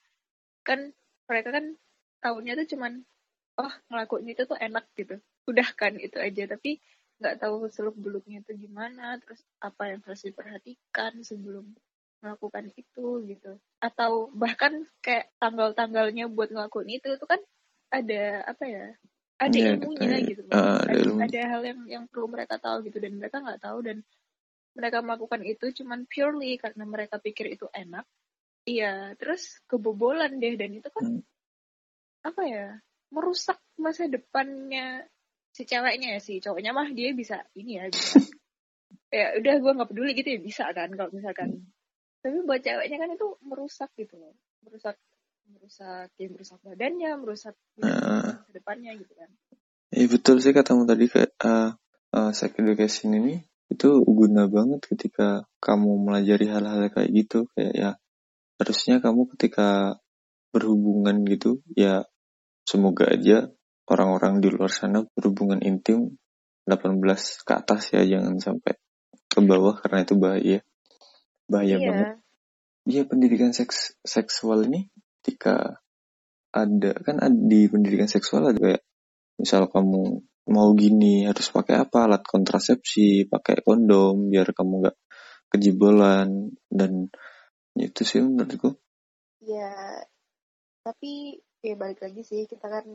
Kan 0.61 0.93
mereka 1.25 1.49
kan 1.57 1.73
tahunya 2.21 2.53
tuh 2.61 2.77
cuman 2.77 3.01
oh 3.57 3.73
ngelakuin 3.89 4.29
itu 4.29 4.45
tuh 4.45 4.61
enak 4.61 4.85
gitu. 4.93 5.17
Udah 5.49 5.65
kan 5.73 5.97
itu 5.97 6.21
aja. 6.21 6.45
Tapi 6.53 6.77
nggak 7.17 7.41
tahu 7.41 7.65
seluk 7.73 7.97
beluknya 7.97 8.45
itu 8.45 8.69
gimana 8.69 9.17
terus 9.17 9.41
apa 9.57 9.89
yang 9.89 10.05
harus 10.05 10.21
diperhatikan 10.21 11.25
sebelum 11.25 11.65
melakukan 12.21 12.69
itu 12.77 13.25
gitu. 13.25 13.57
Atau 13.81 14.29
bahkan 14.37 14.85
kayak 15.01 15.33
tanggal-tanggalnya 15.41 16.29
buat 16.29 16.53
ngelakuin 16.53 17.01
itu 17.01 17.17
itu 17.17 17.25
kan 17.25 17.41
ada 17.89 18.45
apa 18.45 18.63
ya 18.69 18.85
ada 19.41 19.57
Iya, 19.57 19.73
ilmunya 19.73 20.17
gitu. 20.29 20.41
Ah, 20.53 20.77
ada 20.85 20.93
ada, 20.93 21.01
ilmu. 21.01 21.17
ada 21.25 21.41
hal 21.49 21.61
yang 21.65 21.79
yang 21.89 22.03
perlu 22.05 22.29
mereka 22.29 22.61
tahu 22.61 22.85
gitu 22.85 23.01
dan 23.01 23.17
mereka 23.17 23.41
nggak 23.41 23.61
tahu 23.65 23.81
dan 23.81 23.97
mereka 24.77 25.03
melakukan 25.03 25.41
itu 25.43 25.83
cuman 25.83 26.07
purely 26.07 26.55
karena 26.55 26.83
mereka 26.87 27.19
pikir 27.19 27.51
itu 27.51 27.67
enak. 27.71 28.07
Iya 28.63 29.17
terus 29.17 29.57
kebobolan 29.65 30.37
deh 30.37 30.53
dan 30.55 30.71
itu 30.77 30.89
kan 30.93 31.01
Hmm. 31.01 31.23
apa 32.21 32.41
ya 32.45 32.67
merusak 33.09 33.57
masa 33.81 34.05
depannya 34.05 35.09
si 35.49 35.65
ceweknya 35.65 36.15
ya 36.15 36.19
si 36.21 36.37
cowoknya 36.37 36.71
mah 36.71 36.93
dia 36.93 37.11
bisa 37.17 37.41
ini 37.57 37.81
ya 37.81 37.89
bisa 37.89 38.21
ya 39.17 39.35
udah 39.41 39.53
gue 39.57 39.71
nggak 39.75 39.89
peduli 39.89 40.11
gitu 40.13 40.29
ya 40.37 40.39
bisa 40.39 40.65
kan 40.71 40.93
kalau 40.93 41.11
misalkan. 41.11 41.65
Tapi 42.21 42.37
buat 42.45 42.61
ceweknya 42.61 42.97
kan 43.01 43.09
itu 43.17 43.27
merusak 43.41 43.89
gitu 43.97 44.13
loh. 44.21 44.37
Merusak 44.61 44.95
merusak 45.51 46.13
ya 46.15 46.27
merusak 46.29 46.59
badannya 46.61 47.11
merusak 47.17 47.55
masa 47.81 48.45
depannya 48.53 48.93
gitu 48.95 49.13
kan. 49.17 49.29
Iya 49.91 50.07
betul 50.07 50.39
sih 50.39 50.53
katamu 50.55 50.87
tadi 50.87 51.09
kayak 51.11 51.33
uh, 51.43 51.75
uh, 52.15 52.31
sex 52.31 52.55
education 52.55 53.11
ini 53.17 53.43
itu 53.71 53.89
guna 54.03 54.51
banget 54.51 54.83
ketika 54.91 55.47
kamu 55.63 55.95
melajari 56.03 56.51
hal-hal 56.51 56.91
kayak 56.91 57.09
gitu 57.15 57.47
kayak 57.55 57.73
ya 57.73 57.89
harusnya 58.59 58.99
kamu 58.99 59.31
ketika 59.35 59.97
berhubungan 60.51 61.23
gitu 61.25 61.63
ya 61.73 62.03
semoga 62.67 63.07
aja 63.07 63.47
orang-orang 63.87 64.43
di 64.43 64.51
luar 64.51 64.69
sana 64.69 65.07
berhubungan 65.15 65.63
intim 65.63 66.19
18 66.67 67.01
ke 67.47 67.53
atas 67.55 67.95
ya 67.95 68.03
jangan 68.03 68.37
sampai 68.37 68.75
ke 69.31 69.39
bawah 69.39 69.79
karena 69.79 70.03
itu 70.03 70.13
bahaya 70.19 70.59
bahaya 71.47 71.77
Iya. 71.79 71.87
banget 71.87 72.09
Iya 72.81 73.05
pendidikan 73.05 73.53
seks 73.53 73.93
seksual 74.01 74.65
ini 74.65 74.89
ketika 75.21 75.77
ada 76.49 76.91
kan 77.05 77.21
ada 77.21 77.37
di 77.37 77.69
pendidikan 77.69 78.09
seksual 78.09 78.49
ada 78.49 78.57
kayak 78.57 78.81
misal 79.37 79.69
kamu 79.69 80.25
mau 80.49 80.73
gini 80.73 81.29
harus 81.29 81.53
pakai 81.53 81.85
apa 81.85 82.09
alat 82.09 82.23
kontrasepsi 82.25 83.29
pakai 83.29 83.61
kondom 83.61 84.31
biar 84.31 84.49
kamu 84.55 84.73
nggak 84.87 84.97
kejibolan 85.51 86.49
dan 86.71 87.11
itu 87.77 88.01
sih 88.01 88.23
menurutku 88.23 88.81
Ya, 89.41 89.73
tapi 90.85 91.41
ya 91.65 91.73
balik 91.73 92.05
lagi 92.05 92.21
sih 92.21 92.45
kita 92.45 92.69
kan 92.69 92.85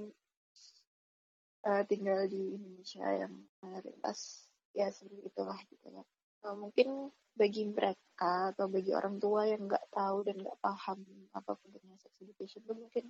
uh, 1.67 1.83
tinggal 1.91 2.31
di 2.31 2.55
Indonesia 2.55 3.03
yang 3.11 3.35
mayoritas 3.59 4.47
ya 4.71 4.87
seperti 4.95 5.27
itulah 5.27 5.59
gitu 5.67 5.91
ya. 5.91 6.07
Uh, 6.47 6.55
mungkin 6.55 7.11
bagi 7.35 7.67
mereka 7.67 8.55
atau 8.55 8.71
bagi 8.71 8.95
orang 8.95 9.19
tua 9.19 9.51
yang 9.51 9.67
nggak 9.67 9.91
tahu 9.91 10.23
dan 10.23 10.39
nggak 10.39 10.59
paham 10.63 11.03
apa 11.35 11.51
pentingnya 11.59 11.99
sex 11.99 12.15
education 12.23 12.63
itu 12.63 12.75
mungkin 12.79 13.05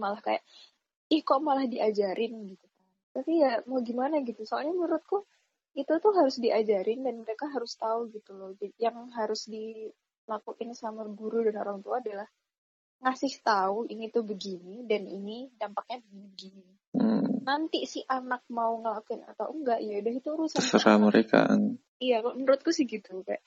malah 0.00 0.24
kayak 0.24 0.40
ih 1.12 1.20
kok 1.20 1.44
malah 1.44 1.68
diajarin 1.68 2.48
gitu. 2.48 2.66
Tapi 3.14 3.32
ya 3.38 3.62
mau 3.70 3.78
gimana 3.78 4.18
gitu. 4.26 4.42
Soalnya 4.42 4.74
menurutku 4.74 5.22
itu 5.78 5.90
tuh 6.02 6.12
harus 6.18 6.38
diajarin 6.42 7.06
dan 7.06 7.22
mereka 7.22 7.46
harus 7.46 7.78
tahu 7.78 8.10
gitu 8.10 8.34
loh. 8.34 8.50
Yang 8.74 8.96
harus 9.14 9.40
dilakuin 9.46 10.74
sama 10.74 11.06
guru 11.06 11.46
dan 11.46 11.62
orang 11.62 11.78
tua 11.78 12.02
adalah 12.02 12.26
ngasih 13.04 13.42
tahu 13.44 13.84
ini 13.92 14.08
tuh 14.08 14.24
begini 14.24 14.82
dan 14.88 15.04
ini 15.04 15.52
dampaknya 15.54 16.00
begini. 16.08 16.66
hmm, 16.96 17.44
Nanti 17.44 17.84
si 17.84 18.00
anak 18.06 18.48
mau 18.48 18.80
ngelakuin 18.80 19.28
atau 19.28 19.52
enggak 19.52 19.78
ya 19.84 20.00
udah 20.00 20.14
itu 20.14 20.28
urusan 20.32 20.58
terserah 20.58 20.96
anak. 20.96 21.04
mereka 21.12 21.40
Iya, 22.00 22.24
kalau 22.24 22.34
menurutku 22.34 22.70
sih 22.74 22.88
gitu 22.88 23.22
kayak 23.22 23.44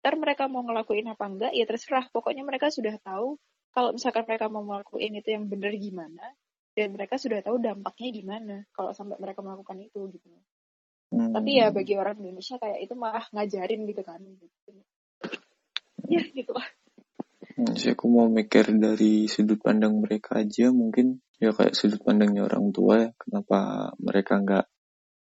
ntar 0.00 0.20
mereka 0.20 0.48
mau 0.48 0.64
ngelakuin 0.64 1.06
apa 1.10 1.24
enggak 1.28 1.52
ya 1.52 1.64
terserah. 1.68 2.08
Pokoknya 2.08 2.42
mereka 2.48 2.72
sudah 2.72 2.96
tahu 2.98 3.36
kalau 3.76 3.90
misalkan 3.92 4.24
mereka 4.24 4.46
mau 4.48 4.64
ngelakuin 4.64 5.20
itu 5.20 5.28
yang 5.34 5.44
benar 5.50 5.74
gimana 5.76 6.24
dan 6.74 6.90
mereka 6.90 7.14
sudah 7.16 7.38
tahu 7.40 7.62
dampaknya 7.62 8.10
gimana 8.10 8.56
kalau 8.74 8.90
sampai 8.90 9.16
mereka 9.22 9.40
melakukan 9.40 9.78
itu 9.78 10.10
gitu. 10.10 10.26
Hmm, 11.14 11.30
Tapi 11.30 11.62
ya 11.62 11.70
bagi 11.70 11.94
orang 11.94 12.18
Indonesia 12.18 12.58
kayak 12.58 12.82
itu 12.82 12.94
malah 12.98 13.24
ngajarin 13.30 13.86
gitu 13.86 14.02
kan. 14.02 14.18
Gitu. 14.20 14.70
Ya 16.10 16.20
gitu 16.20 16.52
lah. 16.52 16.68
hmm, 17.54 17.78
sih 17.78 17.94
aku 17.94 18.10
mau 18.10 18.26
mikir 18.26 18.74
dari 18.74 19.30
sudut 19.30 19.62
pandang 19.62 19.94
mereka 20.02 20.42
aja 20.42 20.74
mungkin 20.74 21.22
ya 21.38 21.54
kayak 21.54 21.78
sudut 21.78 22.02
pandangnya 22.02 22.44
orang 22.44 22.74
tua 22.74 23.08
ya 23.08 23.10
kenapa 23.16 23.90
mereka 24.02 24.42
nggak 24.42 24.66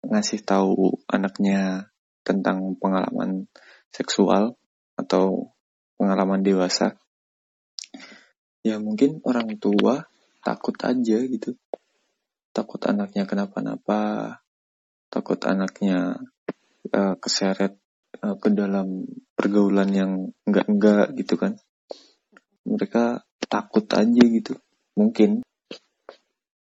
ngasih 0.05 0.43
tahu 0.43 1.01
anaknya 1.09 1.89
tentang 2.21 2.75
pengalaman 2.77 3.47
seksual 3.89 4.59
atau 4.99 5.55
pengalaman 5.97 6.43
dewasa 6.43 6.99
ya 8.61 8.77
mungkin 8.77 9.23
orang 9.23 9.55
tua 9.57 10.05
takut 10.43 10.75
aja 10.83 11.17
gitu. 11.25 11.55
Takut 12.53 12.81
anaknya 12.89 13.29
kenapa-napa. 13.29 14.33
Takut 15.07 15.39
anaknya 15.45 16.17
uh, 16.91 17.15
keseret 17.21 17.77
uh, 18.23 18.35
ke 18.39 18.49
dalam 18.51 19.05
pergaulan 19.37 19.89
yang 19.93 20.11
enggak-enggak 20.47 21.13
gitu 21.15 21.37
kan. 21.37 21.53
Mereka 22.67 23.23
takut 23.47 23.85
aja 23.93 24.23
gitu. 24.27 24.57
Mungkin. 24.97 25.45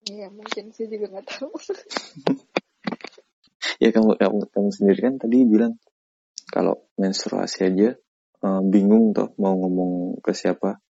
Iya 0.09 0.33
mungkin 0.33 0.73
sih 0.73 0.89
juga 0.89 1.13
nggak 1.13 1.27
tahu. 1.29 1.53
ya 3.83 3.89
kamu 3.95 4.19
kamu, 4.19 4.39
kamu 4.51 4.69
sendiri 4.75 5.01
kan 5.05 5.15
tadi 5.21 5.47
bilang 5.47 5.79
kalau 6.49 6.89
menstruasi 6.99 7.69
aja 7.69 7.89
uh, 8.43 8.61
bingung 8.65 9.13
toh 9.13 9.37
mau 9.39 9.55
ngomong 9.55 10.19
ke 10.25 10.33
siapa 10.33 10.81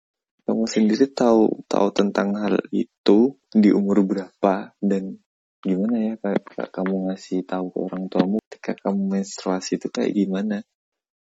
kamu 0.49 0.65
sendiri 0.65 1.13
tahu 1.13 1.61
tahu 1.69 1.93
tentang 1.93 2.33
hal 2.41 2.57
itu 2.73 3.37
di 3.53 3.69
umur 3.69 4.01
berapa? 4.01 4.73
Dan 4.81 5.21
gimana 5.61 5.97
ya 6.01 6.15
kayak 6.17 6.73
kamu 6.73 7.13
ngasih 7.13 7.45
tahu 7.45 7.69
ke 7.69 7.79
orang 7.85 8.09
tuamu 8.09 8.41
ketika 8.49 8.89
kamu 8.89 9.13
menstruasi 9.13 9.77
itu 9.77 9.93
kayak 9.93 10.17
gimana? 10.17 10.65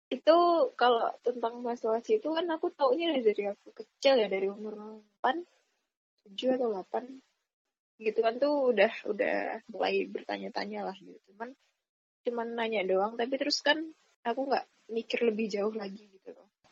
Itu 0.07 0.71
kalau 0.79 1.11
tentang 1.27 1.59
menstruasi 1.59 2.23
itu 2.23 2.31
kan 2.31 2.47
aku 2.55 2.71
taunya 2.71 3.19
dari 3.19 3.51
aku 3.51 3.75
kecil 3.75 4.15
ya 4.15 4.31
dari 4.31 4.47
umur 4.47 5.03
8 5.19 5.43
7 6.31 6.63
atau 6.63 6.71
8 6.71 8.07
gitu 8.07 8.23
kan 8.23 8.39
tuh 8.39 8.71
udah 8.71 8.93
udah 9.11 9.59
mulai 9.75 10.07
bertanya-tanya 10.07 10.87
lah 10.87 10.95
gitu. 11.03 11.19
Cuman 11.35 11.51
cuman 12.23 12.47
nanya 12.55 12.87
doang. 12.87 13.19
Tapi 13.19 13.35
terus 13.35 13.59
kan 13.59 13.83
aku 14.23 14.55
nggak 14.55 14.67
mikir 14.95 15.27
lebih 15.27 15.51
jauh 15.51 15.75
lagi 15.75 16.16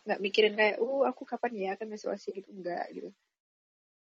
nggak 0.04 0.20
mikirin 0.20 0.54
kayak 0.54 0.76
uh 0.80 1.08
aku 1.08 1.24
kapan 1.24 1.52
ya 1.56 1.68
akan 1.76 1.96
menstruasi 1.96 2.36
gitu 2.36 2.52
enggak 2.52 2.84
gitu. 2.92 3.10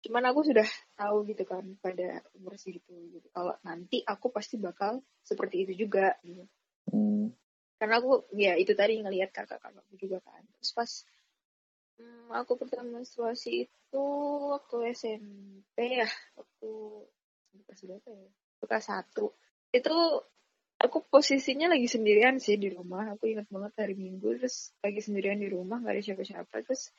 Cuman 0.07 0.23
aku 0.31 0.47
sudah 0.47 0.69
tahu 0.95 1.27
gitu 1.27 1.43
kan 1.49 1.65
pada 1.81 2.23
umur 2.37 2.55
segitu 2.61 2.95
gitu. 3.17 3.27
Kalau 3.33 3.57
nanti 3.65 4.05
aku 4.05 4.31
pasti 4.31 4.61
bakal 4.61 5.01
seperti 5.25 5.67
itu 5.67 5.89
juga 5.89 6.15
gitu. 6.23 6.45
Hmm, 6.87 7.35
karena 7.81 7.99
aku 7.99 8.29
ya 8.37 8.55
itu 8.55 8.73
tadi 8.77 9.01
ngelihat 9.01 9.33
kakak-kakakku 9.33 9.97
juga 9.97 10.21
kan. 10.23 10.45
Terus 10.61 10.73
pas 10.77 10.91
hmm, 11.99 12.29
aku 12.33 12.53
pertama 12.61 13.01
menstruasi 13.01 13.67
itu 13.67 14.05
waktu 14.53 14.77
SMP 14.95 16.05
ya 16.05 16.09
waktu 16.37 16.71
kelas 17.67 17.81
berapa 17.89 18.09
ya? 18.13 18.31
Kelas 18.63 18.85
satu. 18.85 19.33
Itu 19.73 19.97
aku 20.77 21.09
posisinya 21.09 21.73
lagi 21.73 21.89
sendirian 21.89 22.37
sih 22.37 22.61
di 22.61 22.69
rumah. 22.69 23.17
Aku 23.17 23.29
ingat 23.29 23.49
banget 23.49 23.73
hari 23.81 23.95
minggu 23.97 24.37
terus 24.41 24.73
lagi 24.85 25.01
sendirian 25.01 25.41
di 25.41 25.49
rumah 25.49 25.81
nggak 25.81 25.95
ada 25.97 26.03
siapa-siapa. 26.05 26.55
Terus 26.65 26.93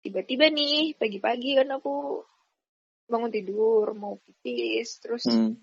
tiba-tiba 0.00 0.48
nih 0.48 0.96
pagi-pagi 0.96 1.58
kan 1.60 1.68
aku 1.76 2.24
bangun 3.08 3.32
tidur 3.32 3.96
mau 3.96 4.20
pipis 4.20 5.00
terus 5.00 5.24
hmm, 5.24 5.56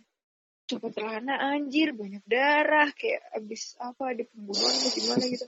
coba 0.65 0.89
celana 0.89 1.38
anjir 1.54 1.93
banyak 1.93 2.25
darah 2.25 2.89
kayak 2.89 3.21
abis 3.38 3.78
apa 3.78 4.17
ada 4.17 4.25
pembunuhan 4.25 4.73
atau 4.73 4.91
gimana 4.97 5.25
gitu. 5.30 5.45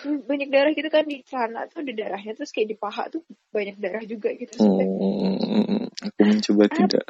Banyak 0.00 0.48
darah 0.52 0.72
gitu 0.76 0.88
kan 0.92 1.04
di 1.08 1.24
celana 1.24 1.66
tuh 1.66 1.82
ada 1.82 1.92
darahnya 1.92 2.32
terus 2.36 2.52
kayak 2.54 2.68
di 2.72 2.76
paha 2.78 3.10
tuh 3.10 3.22
banyak 3.50 3.76
darah 3.80 4.04
juga 4.06 4.30
gitu. 4.38 4.54
Hmm, 4.60 5.88
aku 5.88 6.20
mencoba 6.20 6.64
Ah. 6.68 6.74
tidak. 6.78 7.04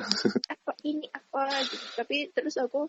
apa 0.48 0.72
ini 0.86 1.06
apa? 1.12 1.44
Gitu. 1.66 1.86
Tapi 1.98 2.16
terus 2.34 2.56
aku 2.56 2.88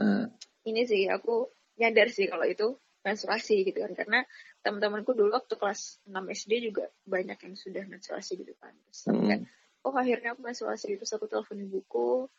Ah, 0.00 0.24
ini 0.66 0.82
sih 0.86 1.10
aku 1.10 1.50
nyadar 1.78 2.08
sih 2.12 2.30
kalau 2.30 2.46
itu 2.46 2.78
menstruasi 3.02 3.66
gitu 3.66 3.82
kan. 3.82 3.92
Karena 3.94 4.18
teman-temanku 4.62 5.12
dulu 5.12 5.34
waktu 5.34 5.54
kelas 5.58 6.02
6 6.06 6.14
SD 6.30 6.52
juga 6.72 6.86
banyak 7.06 7.38
yang 7.38 7.54
sudah 7.58 7.84
menstruasi 7.86 8.38
gitu 8.38 8.54
kan. 8.58 8.72
Terus 8.88 9.00
hmm, 9.10 9.42
oh 9.86 9.94
akhirnya 9.94 10.34
aku 10.34 10.42
menstruasi. 10.46 10.96
Terus 10.96 11.12
aku 11.14 11.26
telepon 11.26 11.62
ibuku 11.62 12.30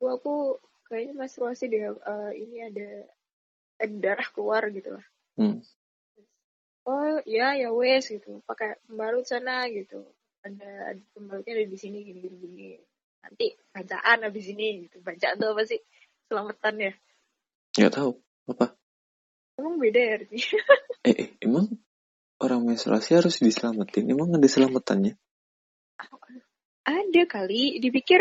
bu 0.00 0.04
aku 0.16 0.56
kayaknya 0.88 1.12
menstruasi 1.12 1.68
deh 1.68 1.92
eh, 1.92 2.32
ini 2.40 2.56
ada 2.64 2.88
ada 3.80 3.96
darah 4.00 4.28
keluar 4.32 4.68
gitu 4.72 4.96
lah. 4.96 5.06
Hmm, 5.36 5.60
oh 6.84 7.20
ya 7.24 7.56
ya 7.56 7.72
wes 7.72 8.12
gitu. 8.12 8.44
Pakai 8.44 8.76
pembalut 8.84 9.24
sana 9.24 9.68
gitu. 9.72 10.04
Ada, 10.40 10.96
ada 10.96 11.02
pembalutnya 11.12 11.52
ada 11.52 11.66
di 11.68 11.78
sini 11.80 12.00
gini 12.00 12.20
gini 12.24 12.36
gini. 12.40 12.68
Nanti 13.20 13.52
bacaan 13.72 14.24
habis 14.24 14.48
ini 14.48 14.88
gitu. 14.88 15.04
Bacaan 15.04 15.36
tuh 15.36 15.52
apa 15.52 15.62
sih? 15.68 15.80
Selamatan 16.28 16.74
ya 16.80 16.92
nggak 17.78 17.94
tahu 17.94 18.12
apa? 18.50 18.74
Emang 19.60 19.76
beda 19.76 20.00
ya 20.00 20.12
artinya 20.18 20.58
eh, 21.08 21.14
eh 21.14 21.28
emang 21.44 21.66
orang 22.40 22.60
menstruasi 22.66 23.14
harus 23.14 23.38
diselamatin? 23.38 24.10
Emang 24.10 24.32
ada 24.34 24.48
selamatannya? 24.48 25.14
Ada 26.88 27.22
kali 27.28 27.78
dipikir 27.78 28.20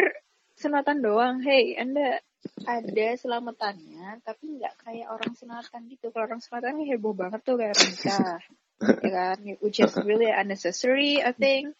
sunatan 0.59 1.01
doang. 1.01 1.41
Hey 1.41 1.79
anda 1.79 2.19
ada 2.67 3.07
selamatannya 3.17 4.23
tapi 4.23 4.59
nggak 4.59 4.75
kayak 4.83 5.07
orang 5.09 5.33
sunatan 5.33 5.81
gitu. 5.89 6.11
Kalau 6.11 6.27
orang 6.27 6.41
sunatan 6.43 6.83
heboh 6.85 7.15
banget 7.15 7.41
tuh 7.41 7.55
kayak 7.57 7.75
nikah 7.79 8.37
ya 9.05 9.09
kan? 9.09 9.37
Which 9.63 9.79
is 9.79 9.95
really 10.03 10.29
unnecessary 10.29 11.23
I 11.23 11.33
think 11.33 11.73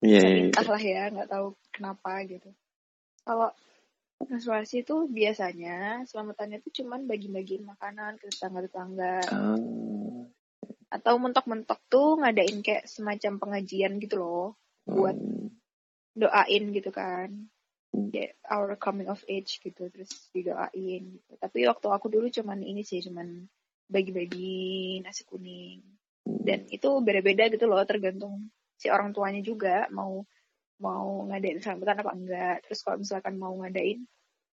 iya 0.00 0.20
tapi 0.20 0.28
iya 0.32 0.32
iya. 0.32 0.44
entahlah 0.48 0.80
ya 0.80 1.02
nggak 1.12 1.28
tahu 1.28 1.46
kenapa 1.72 2.24
gitu. 2.28 2.50
Kalau 3.24 3.52
menstruasi 4.28 4.84
itu 4.84 5.08
biasanya 5.08 6.04
selamatannya 6.04 6.60
itu 6.60 6.82
cuman 6.82 7.08
bagi-bagiin 7.08 7.64
makanan 7.64 8.20
ke 8.20 8.28
tetangga-tetangga. 8.28 9.16
Ah, 9.32 9.58
atau 10.90 11.14
mentok-mentok 11.22 11.80
tuh 11.86 12.18
ngadain 12.18 12.60
kayak 12.66 12.90
semacam 12.90 13.38
pengajian 13.38 14.02
gitu 14.02 14.18
loh 14.18 14.58
buat 14.84 15.14
hmm, 15.14 15.48
doain 16.18 16.64
gitu 16.74 16.90
kan. 16.90 17.48
Hmm. 17.90 18.06
kayak 18.14 18.38
our 18.46 18.78
coming 18.78 19.10
of 19.10 19.18
age 19.26 19.58
gitu 19.58 19.90
terus 19.90 20.30
didoain 20.30 21.02
gitu. 21.16 21.32
Tapi 21.38 21.66
waktu 21.66 21.86
aku 21.90 22.06
dulu 22.06 22.30
cuman 22.30 22.62
ini 22.62 22.86
sih 22.86 23.02
cuman 23.02 23.46
bagi-bagi 23.90 25.00
nasi 25.02 25.26
kuning. 25.26 25.82
Hmm. 26.20 26.44
dan 26.44 26.68
itu 26.68 26.88
beda-beda 27.00 27.48
gitu 27.48 27.64
loh 27.64 27.80
tergantung 27.88 28.52
si 28.76 28.92
orang 28.92 29.16
tuanya 29.16 29.40
juga 29.40 29.88
mau 29.88 30.20
mau 30.80 31.28
ngadain 31.28 31.60
selamatan 31.60 32.00
apa 32.02 32.12
enggak. 32.16 32.56
Terus 32.66 32.80
kalau 32.82 32.98
misalkan 33.04 33.34
mau 33.36 33.52
ngadain 33.60 34.00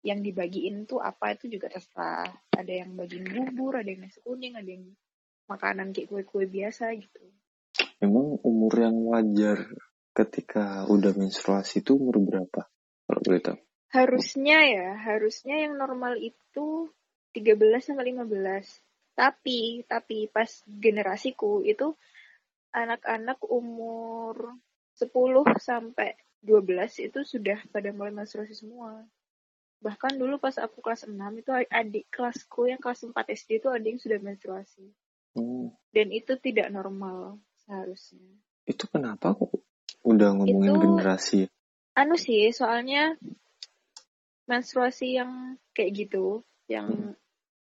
yang 0.00 0.20
dibagiin 0.24 0.84
tuh 0.88 1.00
apa 1.00 1.34
itu 1.34 1.48
juga 1.48 1.72
terserah. 1.72 2.28
Ada 2.54 2.84
yang 2.84 2.96
bagiin 2.96 3.26
bubur 3.26 3.80
ada 3.80 3.88
yang 3.88 4.04
nasi 4.04 4.20
kuning 4.20 4.54
ada 4.56 4.68
yang 4.68 4.84
makanan 5.48 5.96
kayak 5.96 6.08
kue-kue 6.12 6.46
biasa 6.46 6.94
gitu. 6.94 7.20
Emang 8.00 8.38
umur 8.46 8.72
yang 8.80 8.96
wajar 9.10 9.64
ketika 10.14 10.88
udah 10.88 11.12
menstruasi 11.16 11.84
itu 11.84 11.96
umur 11.96 12.20
berapa? 12.22 12.68
Kalau 13.08 13.20
boleh 13.24 13.42
tahu. 13.42 13.58
Harusnya 13.90 14.58
ya 14.70 14.88
harusnya 14.94 15.66
yang 15.66 15.74
normal 15.74 16.14
itu 16.20 16.88
13 17.34 17.58
sampai 17.82 18.14
15 18.14 18.30
tapi 19.18 19.84
tapi 19.84 20.30
pas 20.30 20.48
generasiku 20.64 21.60
itu 21.66 21.92
anak-anak 22.70 23.42
umur 23.50 24.56
10 25.00 25.10
sampai 25.56 26.12
12 26.44 27.08
itu 27.08 27.20
sudah 27.24 27.60
pada 27.68 27.92
mulai 27.92 28.12
menstruasi 28.12 28.56
semua. 28.56 29.04
Bahkan 29.80 30.20
dulu 30.20 30.36
pas 30.36 30.56
aku 30.60 30.84
kelas 30.84 31.08
6 31.08 31.16
itu 31.40 31.50
adik 31.52 32.12
kelasku 32.12 32.68
yang 32.68 32.80
kelas 32.80 33.04
4 33.04 33.16
SD 33.16 33.64
itu 33.64 33.68
ada 33.72 33.84
yang 33.84 34.00
sudah 34.00 34.18
menstruasi. 34.20 34.92
Hmm. 35.36 35.72
Dan 35.92 36.12
itu 36.12 36.36
tidak 36.36 36.68
normal 36.68 37.40
seharusnya. 37.64 38.28
Itu 38.68 38.88
kenapa 38.92 39.32
kok 39.36 39.52
udah 40.04 40.36
ngomongin 40.36 40.74
itu, 40.76 40.82
generasi? 40.84 41.40
Anu 41.96 42.16
sih, 42.16 42.52
soalnya 42.52 43.16
menstruasi 44.48 45.16
yang 45.20 45.60
kayak 45.76 46.08
gitu, 46.08 46.42
yang 46.66 47.14
hmm. 47.14 47.14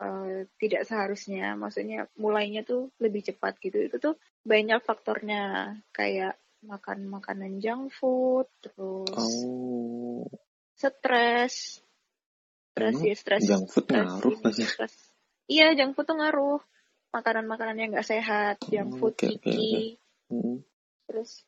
uh, 0.00 0.48
tidak 0.58 0.86
seharusnya, 0.88 1.54
maksudnya 1.58 2.08
mulainya 2.16 2.64
tuh 2.64 2.90
lebih 3.02 3.26
cepat 3.26 3.58
gitu, 3.60 3.78
itu 3.78 3.96
tuh 4.00 4.16
banyak 4.42 4.80
faktornya 4.82 5.76
kayak 5.94 6.34
makan 6.62 7.10
makanan 7.10 7.58
junk 7.58 7.90
food 7.90 8.46
terus 8.62 9.10
oh. 9.18 10.26
stres 10.78 11.82
stres 12.72 12.96
ya 13.02 13.14
stres 13.18 13.42
junk 13.42 13.66
food 13.68 13.86
stress, 13.90 14.06
ngaruh 14.06 14.38
stres. 14.54 14.94
iya 15.50 15.74
junk 15.74 15.98
food 15.98 16.06
tuh 16.06 16.16
ngaruh 16.16 16.62
makanan-makanan 17.12 17.76
yang 17.76 17.90
nggak 17.92 18.08
sehat 18.08 18.56
junk 18.70 18.96
food 18.96 19.14
okay, 19.18 19.36
okay, 19.36 19.54
okay. 19.58 19.84
Hmm. 20.30 20.62
terus 21.10 21.44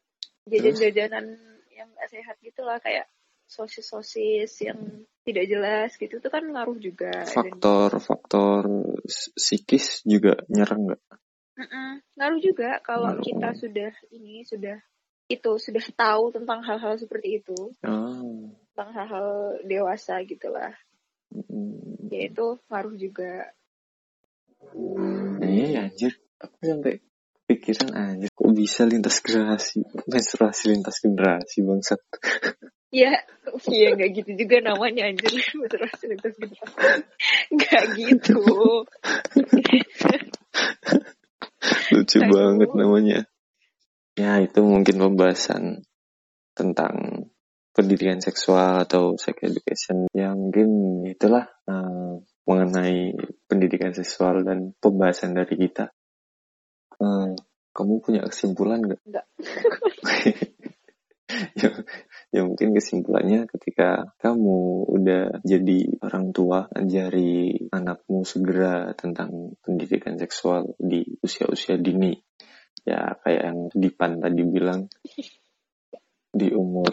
jajan-jajanan 0.50 1.38
yang 1.72 1.88
nggak 1.94 2.11
sehat 2.11 2.37
gitulah 2.42 2.77
kayak 2.83 3.09
sosis-sosis 3.48 4.66
yang 4.66 5.07
tidak 5.24 5.46
jelas 5.46 5.94
gitu 5.96 6.18
itu 6.20 6.29
kan 6.29 6.44
ngaruh 6.44 6.77
juga 6.77 7.24
faktor 7.24 7.96
dan... 7.96 8.03
faktor 8.03 8.62
psikis 9.38 10.03
juga 10.03 10.42
nyerang 10.50 10.90
nggak 10.90 11.03
Mm 11.55 11.70
-mm. 11.70 11.90
ngaruh 12.18 12.40
juga 12.42 12.83
kalau 12.83 13.14
kita 13.22 13.55
sudah 13.55 13.94
ini 14.11 14.42
sudah 14.42 14.74
itu 15.34 15.58
sudah 15.58 15.84
tahu 15.94 16.34
tentang 16.34 16.62
hal-hal 16.62 16.98
seperti 16.98 17.42
itu. 17.42 17.74
Oh. 17.86 18.50
tentang 18.74 18.90
hal-hal 18.90 19.28
dewasa 19.62 20.18
gitulah. 20.26 20.74
Mm. 21.34 22.10
ya 22.10 22.30
itu 22.30 22.58
ngaruh 22.70 22.94
juga. 22.94 23.50
Nah, 24.74 25.50
iya 25.50 25.66
ya 25.70 25.80
anjir. 25.90 26.14
Aku 26.42 26.58
sampai 26.62 27.02
pikiran 27.44 27.92
anjir 27.94 28.28
kok 28.32 28.48
bisa 28.56 28.88
lintas 28.88 29.20
generasi 29.20 29.84
menstruasi 30.08 30.72
lintas 30.74 30.96
generasi 31.02 31.62
bangsat. 31.62 32.00
Ya 32.94 33.10
iya 33.70 33.94
nggak 33.94 34.10
gitu 34.22 34.30
juga 34.46 34.62
namanya 34.62 35.10
anjir 35.10 35.30
menstruasi 35.58 36.04
lintas 36.10 36.34
generasi. 36.38 37.02
Nggak 37.54 37.84
gitu. 37.98 38.42
Lucu 41.94 42.18
Aduh. 42.20 42.30
banget 42.30 42.70
namanya 42.76 43.18
Ya, 44.14 44.38
itu 44.38 44.62
mungkin 44.62 45.03
pembahasan 45.03 45.83
tentang 46.55 47.27
pendidikan 47.74 48.22
seksual 48.22 48.87
atau 48.87 49.18
sex 49.18 49.35
education 49.42 50.07
yang 50.14 50.38
mungkin 50.38 51.03
itulah 51.11 51.50
uh, 51.66 52.22
mengenai 52.46 53.11
pendidikan 53.50 53.90
seksual 53.90 54.46
dan 54.46 54.70
pembahasan 54.79 55.35
dari 55.35 55.59
kita. 55.59 55.90
Uh, 57.03 57.35
kamu 57.74 57.98
punya 57.98 58.22
kesimpulan 58.22 58.87
nggak? 58.87 59.03
Enggak. 59.03 59.27
ya, 61.59 61.74
ya 62.31 62.40
mungkin 62.46 62.70
kesimpulannya 62.70 63.50
ketika 63.50 64.14
kamu 64.22 64.87
udah 64.94 65.42
jadi 65.42 65.90
orang 66.07 66.31
tua 66.31 66.70
ajari 66.70 67.66
anakmu 67.74 68.22
segera 68.22 68.94
tentang 68.94 69.59
pendidikan 69.59 70.14
seksual 70.14 70.70
di 70.79 71.03
usia-usia 71.18 71.83
dini 71.83 72.14
ya 72.84 73.16
kayak 73.24 73.42
yang 73.48 73.58
Dipan 73.72 74.20
tadi 74.20 74.42
bilang 74.44 74.86
di 76.34 76.50
umur 76.50 76.90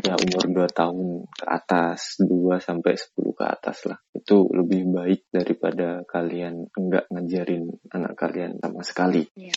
ya 0.00 0.16
umur 0.16 0.64
2 0.64 0.72
tahun 0.72 1.28
ke 1.28 1.44
atas 1.44 2.16
2 2.24 2.56
sampai 2.56 2.96
10 2.96 3.36
ke 3.36 3.44
atas 3.44 3.84
lah. 3.84 4.00
Itu 4.16 4.48
lebih 4.48 4.88
baik 4.88 5.28
daripada 5.28 6.02
kalian 6.08 6.72
enggak 6.72 7.04
ngajarin 7.12 7.68
anak 7.92 8.16
kalian 8.16 8.56
sama 8.58 8.80
sekali. 8.80 9.28
Yeah. 9.36 9.54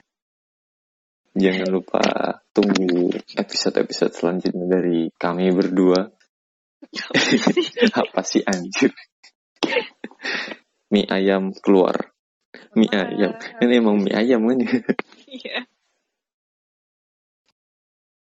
jangan 1.32 1.72
lupa 1.72 2.04
tunggu 2.52 3.16
episode-episode 3.40 4.12
selanjutnya 4.12 4.68
dari 4.68 5.08
kami 5.16 5.56
berdua. 5.56 6.12
Apa 8.04 8.22
sih 8.28 8.44
anjir? 8.44 8.92
Mie 10.92 11.08
ayam 11.08 11.56
keluar. 11.56 12.12
Mie 12.76 12.92
ayam. 12.92 13.32
Ini 13.64 13.80
emang 13.80 14.04
mie 14.04 14.12
ayam 14.12 14.44
kan 14.44 14.60